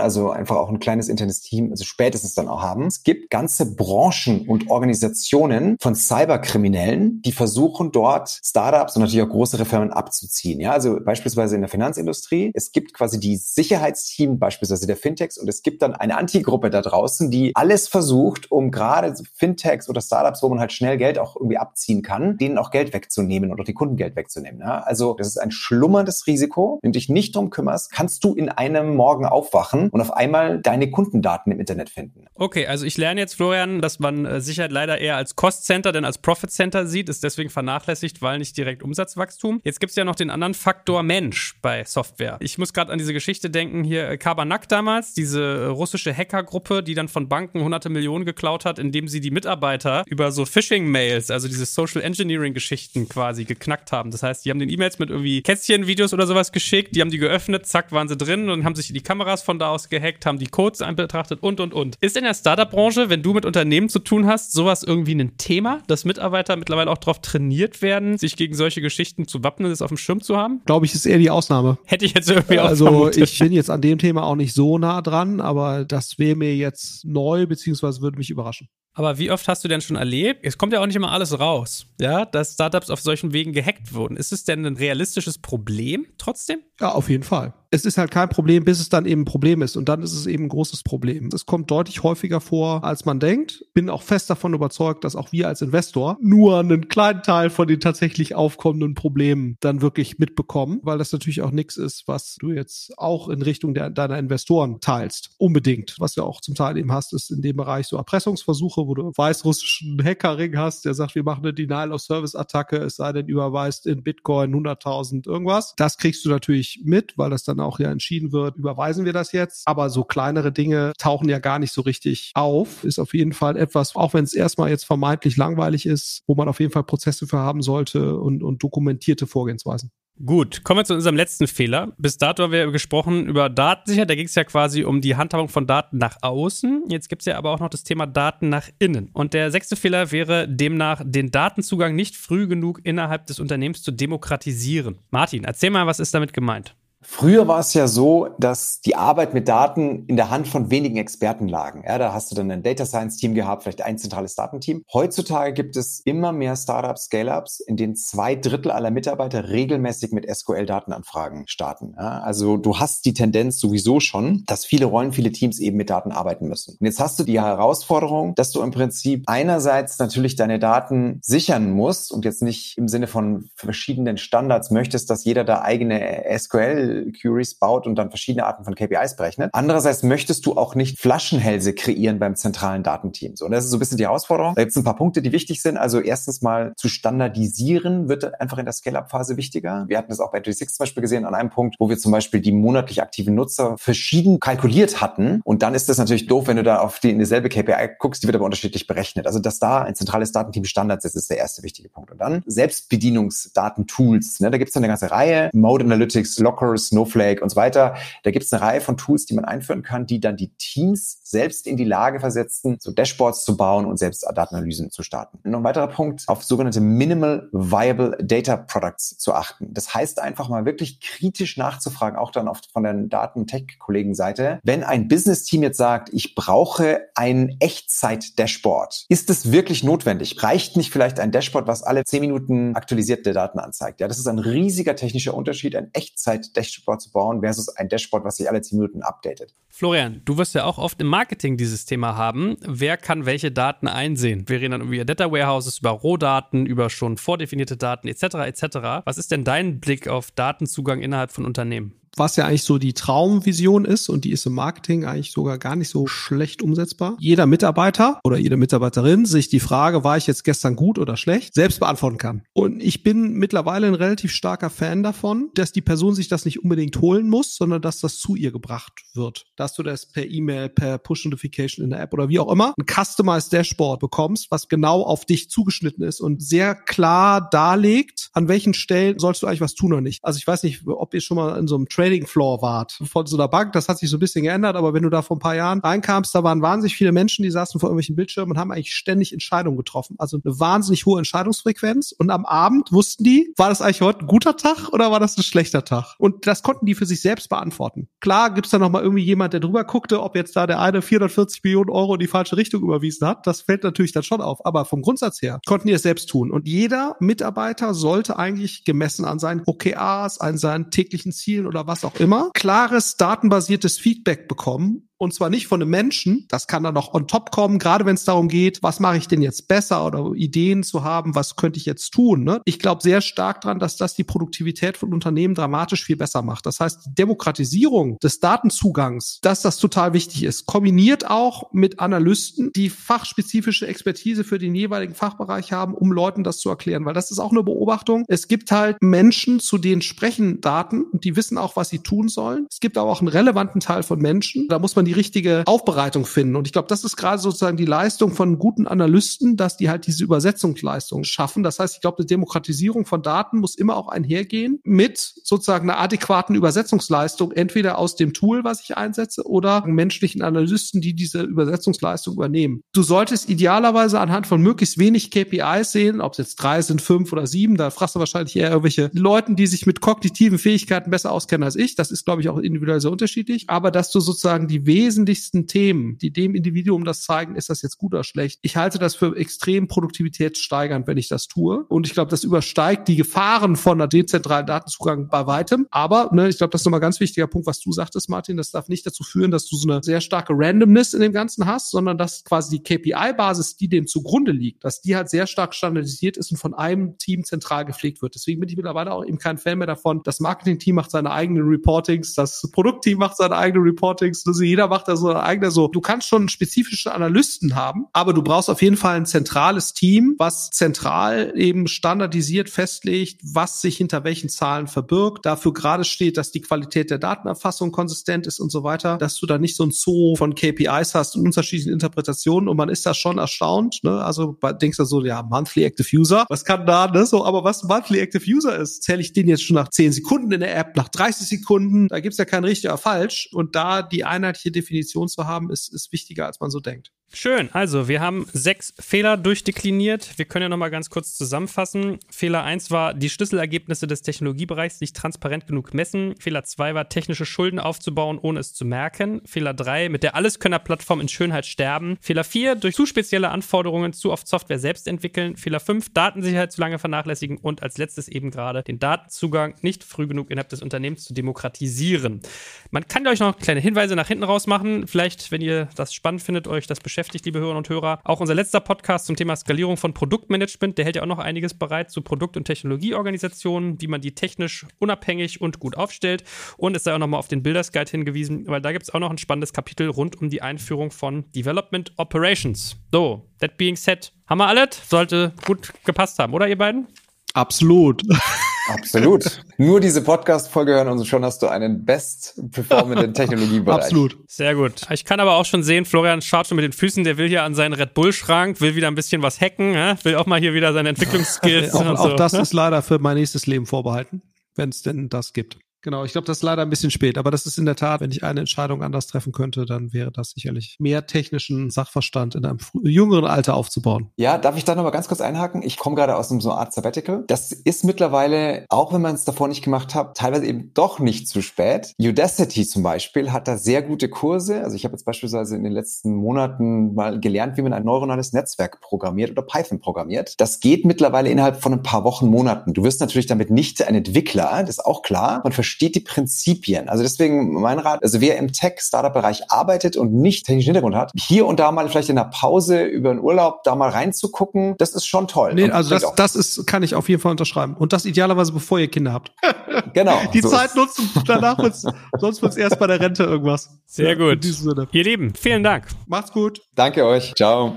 [0.00, 2.86] also einfach auch ein kleines internes Team, also spätestens dann auch haben.
[2.86, 9.30] Es gibt ganze Branchen und Organisationen von Cyberkriminellen, die versuchen dort Startups und natürlich auch
[9.30, 10.60] größere Firmen abzuziehen.
[10.60, 12.52] Ja, also beispielsweise beispielsweise in der Finanzindustrie.
[12.54, 16.82] Es gibt quasi die Sicherheitsteam beispielsweise der Fintechs und es gibt dann eine Antigruppe da
[16.82, 21.36] draußen, die alles versucht, um gerade Fintechs oder Startups, wo man halt schnell Geld auch
[21.36, 24.60] irgendwie abziehen kann, denen auch Geld wegzunehmen oder die Kunden Geld wegzunehmen.
[24.60, 24.80] Ja?
[24.80, 26.78] Also das ist ein schlummerndes Risiko.
[26.82, 30.60] Wenn du dich nicht drum kümmerst, kannst du in einem Morgen aufwachen und auf einmal
[30.60, 32.26] deine Kundendaten im Internet finden.
[32.34, 35.92] Okay, also ich lerne jetzt, Florian, dass man äh, Sicherheit leider eher als Cost Center
[35.92, 39.60] denn als Profit Center sieht, ist deswegen vernachlässigt, weil nicht direkt Umsatzwachstum.
[39.64, 41.21] Jetzt gibt es ja noch den anderen Faktor Mensch.
[41.22, 42.36] Mensch bei Software.
[42.40, 46.82] Ich muss gerade an diese Geschichte denken, hier äh, Kabanak damals, diese äh, russische Hackergruppe,
[46.82, 51.30] die dann von Banken hunderte Millionen geklaut hat, indem sie die Mitarbeiter über so Phishing-Mails,
[51.30, 54.10] also diese Social Engineering-Geschichten quasi geknackt haben.
[54.10, 57.18] Das heißt, die haben den E-Mails mit irgendwie Kätzchen-Videos oder sowas geschickt, die haben die
[57.18, 60.38] geöffnet, zack, waren sie drin und haben sich die Kameras von da aus gehackt, haben
[60.38, 61.96] die Codes betrachtet und und und.
[62.00, 65.82] Ist in der Startup-Branche, wenn du mit Unternehmen zu tun hast, sowas irgendwie ein Thema,
[65.86, 69.88] dass Mitarbeiter mittlerweile auch darauf trainiert werden, sich gegen solche Geschichten zu wappnen, das auf
[69.88, 70.60] dem Schirm zu haben?
[70.66, 71.78] Glaube ich, ist eher die Ausnahme.
[71.84, 73.22] Hätte ich jetzt irgendwie auch Also vermutet.
[73.22, 76.56] ich bin jetzt an dem Thema auch nicht so nah dran, aber das wäre mir
[76.56, 78.68] jetzt neu, beziehungsweise würde mich überraschen.
[78.94, 80.40] Aber wie oft hast du denn schon erlebt?
[80.42, 83.94] Es kommt ja auch nicht immer alles raus, ja, dass Startups auf solchen Wegen gehackt
[83.94, 84.16] wurden.
[84.16, 86.58] Ist es denn ein realistisches Problem trotzdem?
[86.80, 89.62] Ja, auf jeden Fall es ist halt kein Problem, bis es dann eben ein Problem
[89.62, 89.76] ist.
[89.76, 91.30] Und dann ist es eben ein großes Problem.
[91.32, 93.64] Es kommt deutlich häufiger vor, als man denkt.
[93.72, 97.66] Bin auch fest davon überzeugt, dass auch wir als Investor nur einen kleinen Teil von
[97.66, 102.50] den tatsächlich aufkommenden Problemen dann wirklich mitbekommen, weil das natürlich auch nichts ist, was du
[102.50, 105.30] jetzt auch in Richtung der, deiner Investoren teilst.
[105.38, 105.96] Unbedingt.
[105.98, 109.12] Was du auch zum Teil eben hast, ist in dem Bereich so Erpressungsversuche, wo du
[109.16, 114.54] weißrussischen Hackerring hast, der sagt, wir machen eine Denial-of-Service-Attacke, es sei denn, überweist in Bitcoin
[114.54, 115.72] 100.000 irgendwas.
[115.78, 119.32] Das kriegst du natürlich mit, weil das dann auch ja entschieden wird, überweisen wir das
[119.32, 119.66] jetzt.
[119.66, 122.84] Aber so kleinere Dinge tauchen ja gar nicht so richtig auf.
[122.84, 126.48] Ist auf jeden Fall etwas, auch wenn es erstmal jetzt vermeintlich langweilig ist, wo man
[126.48, 129.90] auf jeden Fall Prozesse für haben sollte und, und dokumentierte Vorgehensweisen.
[130.24, 131.94] Gut, kommen wir zu unserem letzten Fehler.
[131.98, 134.10] Bis dato haben wir gesprochen über Datensicherheit.
[134.10, 136.84] Da ging es ja quasi um die Handhabung von Daten nach außen.
[136.88, 139.10] Jetzt gibt es ja aber auch noch das Thema Daten nach innen.
[139.14, 143.90] Und der sechste Fehler wäre demnach, den Datenzugang nicht früh genug innerhalb des Unternehmens zu
[143.90, 144.98] demokratisieren.
[145.10, 146.76] Martin, erzähl mal, was ist damit gemeint?
[147.04, 150.96] Früher war es ja so, dass die Arbeit mit Daten in der Hand von wenigen
[150.96, 151.82] Experten lagen.
[151.86, 154.84] Ja, da hast du dann ein Data Science Team gehabt, vielleicht ein zentrales Datenteam.
[154.92, 160.32] Heutzutage gibt es immer mehr Startups, Scale-ups, in denen zwei Drittel aller Mitarbeiter regelmäßig mit
[160.32, 161.94] SQL-Datenanfragen starten.
[161.96, 165.90] Ja, also du hast die Tendenz sowieso schon, dass viele Rollen, viele Teams eben mit
[165.90, 166.76] Daten arbeiten müssen.
[166.78, 171.72] Und jetzt hast du die Herausforderung, dass du im Prinzip einerseits natürlich deine Daten sichern
[171.72, 176.91] musst und jetzt nicht im Sinne von verschiedenen Standards möchtest, dass jeder da eigene SQL
[177.12, 179.50] Queries baut und dann verschiedene Arten von KPIs berechnet.
[179.52, 183.36] Andererseits möchtest du auch nicht Flaschenhälse kreieren beim zentralen Datenteam.
[183.36, 184.54] So, und das ist so ein bisschen die Herausforderung.
[184.54, 185.76] Da gibt es ein paar Punkte, die wichtig sind.
[185.76, 189.84] Also erstens mal zu standardisieren wird einfach in der Scale-Up-Phase wichtiger.
[189.88, 192.12] Wir hatten das auch bei 36 zum Beispiel gesehen an einem Punkt, wo wir zum
[192.12, 195.40] Beispiel die monatlich aktiven Nutzer verschieden kalkuliert hatten.
[195.44, 198.22] Und dann ist das natürlich doof, wenn du da auf die in dieselbe KPI guckst,
[198.22, 199.26] die wird aber unterschiedlich berechnet.
[199.26, 202.10] Also dass da ein zentrales Datenteam Standards ist, ist der erste wichtige Punkt.
[202.10, 204.40] Und dann Selbstbedienungsdatentools.
[204.40, 204.50] Ne?
[204.50, 205.50] Da gibt es eine ganze Reihe.
[205.52, 207.94] Mode Analytics, Lockers, Snowflake und so weiter.
[208.22, 211.20] Da gibt es eine Reihe von Tools, die man einführen kann, die dann die Teams
[211.24, 215.38] selbst in die Lage versetzen, so Dashboards zu bauen und selbst Datenanalysen zu starten.
[215.44, 219.72] Und noch ein weiterer Punkt, auf sogenannte Minimal Viable Data Products zu achten.
[219.72, 224.60] Das heißt einfach mal wirklich kritisch nachzufragen, auch dann oft von der Daten-Tech-Kollegen-Seite.
[224.62, 230.42] Wenn ein Business-Team jetzt sagt, ich brauche ein Echtzeit-Dashboard, ist es wirklich notwendig?
[230.42, 234.00] Reicht nicht vielleicht ein Dashboard, was alle zehn Minuten aktualisierte Daten anzeigt?
[234.00, 238.24] Ja, das ist ein riesiger technischer Unterschied, ein Echtzeit-Dashboard Dashboard zu bauen versus ein Dashboard,
[238.24, 239.54] was sich alle 10 Minuten updatet.
[239.68, 242.56] Florian, du wirst ja auch oft im Marketing dieses Thema haben.
[242.60, 244.48] Wer kann welche Daten einsehen?
[244.48, 248.22] Wir reden dann über Data Warehouses, über Rohdaten, über schon vordefinierte Daten etc.
[248.46, 248.64] etc.
[249.04, 251.94] Was ist denn dein Blick auf Datenzugang innerhalb von Unternehmen?
[252.16, 255.76] Was ja eigentlich so die Traumvision ist und die ist im Marketing eigentlich sogar gar
[255.76, 257.16] nicht so schlecht umsetzbar.
[257.18, 261.54] Jeder Mitarbeiter oder jede Mitarbeiterin sich die Frage, war ich jetzt gestern gut oder schlecht,
[261.54, 262.42] selbst beantworten kann.
[262.52, 266.62] Und ich bin mittlerweile ein relativ starker Fan davon, dass die Person sich das nicht
[266.62, 269.44] unbedingt holen muss, sondern dass das zu ihr gebracht wird.
[269.56, 272.86] Dass du das per E-Mail, per Push-Notification in der App oder wie auch immer ein
[272.86, 278.74] Customized Dashboard bekommst, was genau auf dich zugeschnitten ist und sehr klar darlegt, an welchen
[278.74, 280.24] Stellen sollst du eigentlich was tun oder nicht.
[280.24, 283.26] Also ich weiß nicht, ob ihr schon mal in so einem Trading Floor wart von
[283.26, 283.72] so einer Bank.
[283.74, 285.78] Das hat sich so ein bisschen geändert, aber wenn du da vor ein paar Jahren
[285.78, 289.32] reinkamst, da waren wahnsinnig viele Menschen, die saßen vor irgendwelchen Bildschirmen und haben eigentlich ständig
[289.32, 290.16] Entscheidungen getroffen.
[290.18, 292.10] Also eine wahnsinnig hohe Entscheidungsfrequenz.
[292.10, 295.38] Und am Abend wussten die, war das eigentlich heute ein guter Tag oder war das
[295.38, 296.16] ein schlechter Tag?
[296.18, 298.08] Und das konnten die für sich selbst beantworten.
[298.18, 301.02] Klar gibt's da noch mal irgendwie jemand, der drüber guckte, ob jetzt da der eine
[301.02, 303.46] 440 Millionen Euro in die falsche Richtung überwiesen hat.
[303.46, 304.66] Das fällt natürlich dann schon auf.
[304.66, 306.50] Aber vom Grundsatz her konnten die es selbst tun.
[306.50, 311.91] Und jeder Mitarbeiter sollte eigentlich gemessen an seinen OKRs, an seinen täglichen Zielen oder was
[312.04, 316.46] auch immer, klares datenbasiertes Feedback bekommen und zwar nicht von einem Menschen.
[316.48, 319.28] Das kann dann noch on top kommen, gerade wenn es darum geht, was mache ich
[319.28, 322.42] denn jetzt besser oder Ideen zu haben, was könnte ich jetzt tun.
[322.42, 322.60] Ne?
[322.64, 326.66] Ich glaube sehr stark dran, dass das die Produktivität von Unternehmen dramatisch viel besser macht.
[326.66, 332.72] Das heißt, die Demokratisierung des Datenzugangs, dass das total wichtig ist, kombiniert auch mit Analysten,
[332.74, 337.04] die fachspezifische Expertise für den jeweiligen Fachbereich haben, um Leuten das zu erklären.
[337.04, 338.24] Weil das ist auch eine Beobachtung.
[338.26, 342.26] Es gibt halt Menschen, zu denen sprechen Daten und die wissen auch, was sie tun
[342.26, 342.66] sollen.
[342.68, 344.66] Es gibt aber auch einen relevanten Teil von Menschen.
[344.66, 346.56] Da muss man die die richtige Aufbereitung finden.
[346.56, 350.06] Und ich glaube, das ist gerade sozusagen die Leistung von guten Analysten, dass die halt
[350.06, 351.62] diese Übersetzungsleistung schaffen.
[351.62, 356.00] Das heißt, ich glaube, die Demokratisierung von Daten muss immer auch einhergehen mit sozusagen einer
[356.00, 362.34] adäquaten Übersetzungsleistung, entweder aus dem Tool, was ich einsetze, oder menschlichen Analysten, die diese Übersetzungsleistung
[362.34, 362.82] übernehmen.
[362.92, 367.32] Du solltest idealerweise anhand von möglichst wenig KPIs sehen, ob es jetzt drei sind, fünf
[367.32, 371.32] oder sieben, da fragst du wahrscheinlich eher irgendwelche Leuten, die sich mit kognitiven Fähigkeiten besser
[371.32, 371.96] auskennen als ich.
[371.96, 373.68] Das ist, glaube ich, auch individuell sehr unterschiedlich.
[373.68, 377.98] Aber dass du sozusagen die wesentlichsten Themen, die dem Individuum das zeigen, ist das jetzt
[377.98, 378.60] gut oder schlecht.
[378.62, 381.84] Ich halte das für extrem produktivitätssteigernd, wenn ich das tue.
[381.88, 385.88] Und ich glaube, das übersteigt die Gefahren von einer dezentralen Datenzugang bei weitem.
[385.90, 388.56] Aber ne, ich glaube, das ist nochmal ein ganz wichtiger Punkt, was du sagtest, Martin.
[388.56, 391.66] Das darf nicht dazu führen, dass du so eine sehr starke Randomness in dem Ganzen
[391.66, 395.74] hast, sondern dass quasi die KPI-Basis, die dem zugrunde liegt, dass die halt sehr stark
[395.74, 398.36] standardisiert ist und von einem Team zentral gepflegt wird.
[398.36, 400.22] Deswegen bin ich mittlerweile auch eben kein Fan mehr davon.
[400.22, 404.46] Das Marketing-Team macht seine eigenen Reportings, das Produktteam macht seine eigenen Reportings.
[404.46, 408.34] Also jeder macht da so ein eigener so, du kannst schon spezifische Analysten haben, aber
[408.34, 413.96] du brauchst auf jeden Fall ein zentrales Team, was zentral eben standardisiert festlegt, was sich
[413.96, 418.70] hinter welchen Zahlen verbirgt, dafür gerade steht, dass die Qualität der Datenerfassung konsistent ist und
[418.70, 422.68] so weiter, dass du da nicht so ein Zoo von KPIs hast und unterschiedlichen Interpretationen
[422.68, 424.22] und man ist da schon erstaunt, ne?
[424.22, 427.24] Also denkst du so, ja, Monthly Active User, was kann da, ne?
[427.24, 430.52] So, aber was Monthly Active User ist, zähle ich den jetzt schon nach 10 Sekunden
[430.52, 434.02] in der App, nach 30 Sekunden, da gibt's ja kein richtig oder falsch und da
[434.02, 437.12] die einheitliche Definition zu haben, ist, ist wichtiger, als man so denkt.
[437.34, 437.70] Schön.
[437.72, 440.36] Also, wir haben sechs Fehler durchdekliniert.
[440.36, 442.18] Wir können ja nochmal ganz kurz zusammenfassen.
[442.30, 446.34] Fehler 1 war, die Schlüsselergebnisse des Technologiebereichs nicht transparent genug messen.
[446.38, 449.40] Fehler 2 war, technische Schulden aufzubauen, ohne es zu merken.
[449.46, 452.18] Fehler 3, mit der Alleskönner-Plattform in Schönheit sterben.
[452.20, 455.56] Fehler 4, durch zu spezielle Anforderungen zu oft Software selbst entwickeln.
[455.56, 457.56] Fehler 5, Datensicherheit zu lange vernachlässigen.
[457.56, 462.42] Und als letztes eben gerade den Datenzugang nicht früh genug innerhalb des Unternehmens zu demokratisieren.
[462.90, 465.06] Man kann euch noch kleine Hinweise nach hinten raus machen.
[465.06, 468.20] Vielleicht, wenn ihr das spannend findet, euch das beschäftigt beschäftigt, liebe Hörerinnen und Hörer.
[468.24, 471.72] Auch unser letzter Podcast zum Thema Skalierung von Produktmanagement, der hält ja auch noch einiges
[471.72, 476.42] bereit zu Produkt- und Technologieorganisationen, wie man die technisch unabhängig und gut aufstellt.
[476.78, 479.20] Und es sei auch nochmal auf den Builders Guide hingewiesen, weil da gibt es auch
[479.20, 482.96] noch ein spannendes Kapitel rund um die Einführung von Development Operations.
[483.12, 485.08] So, that being said, haben wir alles?
[485.08, 487.06] Sollte gut gepasst haben, oder ihr beiden?
[487.54, 488.22] Absolut.
[488.88, 489.62] Absolut.
[489.78, 494.04] Nur diese Podcast-Folge hören und schon hast du einen best-performenden Technologiebereich.
[494.04, 494.38] Absolut.
[494.48, 495.02] Sehr gut.
[495.10, 497.62] Ich kann aber auch schon sehen, Florian schaut schon mit den Füßen, der will hier
[497.62, 500.92] an seinen Red Bull-Schrank, will wieder ein bisschen was hacken, will auch mal hier wieder
[500.92, 501.94] seine Entwicklungsskills.
[501.94, 502.60] auch, und auch so, das ne?
[502.60, 504.42] ist leider für mein nächstes Leben vorbehalten,
[504.74, 505.78] wenn es denn das gibt.
[506.02, 508.20] Genau, ich glaube, das ist leider ein bisschen spät, aber das ist in der Tat,
[508.20, 512.64] wenn ich eine Entscheidung anders treffen könnte, dann wäre das sicherlich mehr technischen Sachverstand in
[512.64, 514.30] einem jüngeren Alter aufzubauen.
[514.36, 515.82] Ja, darf ich da nochmal ganz kurz einhaken?
[515.82, 517.44] Ich komme gerade aus einem so Art Sabbatical.
[517.46, 521.46] Das ist mittlerweile, auch wenn man es davor nicht gemacht hat, teilweise eben doch nicht
[521.46, 522.14] zu spät.
[522.18, 524.82] Udacity zum Beispiel hat da sehr gute Kurse.
[524.82, 528.52] Also ich habe jetzt beispielsweise in den letzten Monaten mal gelernt, wie man ein neuronales
[528.52, 530.60] Netzwerk programmiert oder Python programmiert.
[530.60, 532.92] Das geht mittlerweile innerhalb von ein paar Wochen, Monaten.
[532.92, 535.60] Du wirst natürlich damit nicht ein Entwickler, das ist auch klar.
[535.62, 537.08] Man versteht die Prinzipien.
[537.10, 541.66] Also deswegen mein Rat, also wer im Tech-Startup-Bereich arbeitet und nicht technischen Hintergrund hat, hier
[541.66, 545.26] und da mal vielleicht in der Pause über den Urlaub da mal reinzugucken, das ist
[545.26, 545.74] schon toll.
[545.74, 547.94] Nee, Und also das, das ist, kann ich auf jeden Fall unterschreiben.
[547.94, 549.52] Und das idealerweise, bevor ihr Kinder habt.
[550.14, 550.38] genau.
[550.54, 552.06] Die so Zeit ist- nutzen, danach wird's,
[552.40, 553.90] sonst wird's erst bei der Rente irgendwas.
[554.06, 554.54] Sehr Ja, gut.
[554.54, 555.08] In diesem Sinne.
[555.12, 556.06] Ihr Lieben, vielen Dank.
[556.26, 556.80] Macht's gut.
[556.94, 557.52] Danke euch.
[557.54, 557.96] Ciao.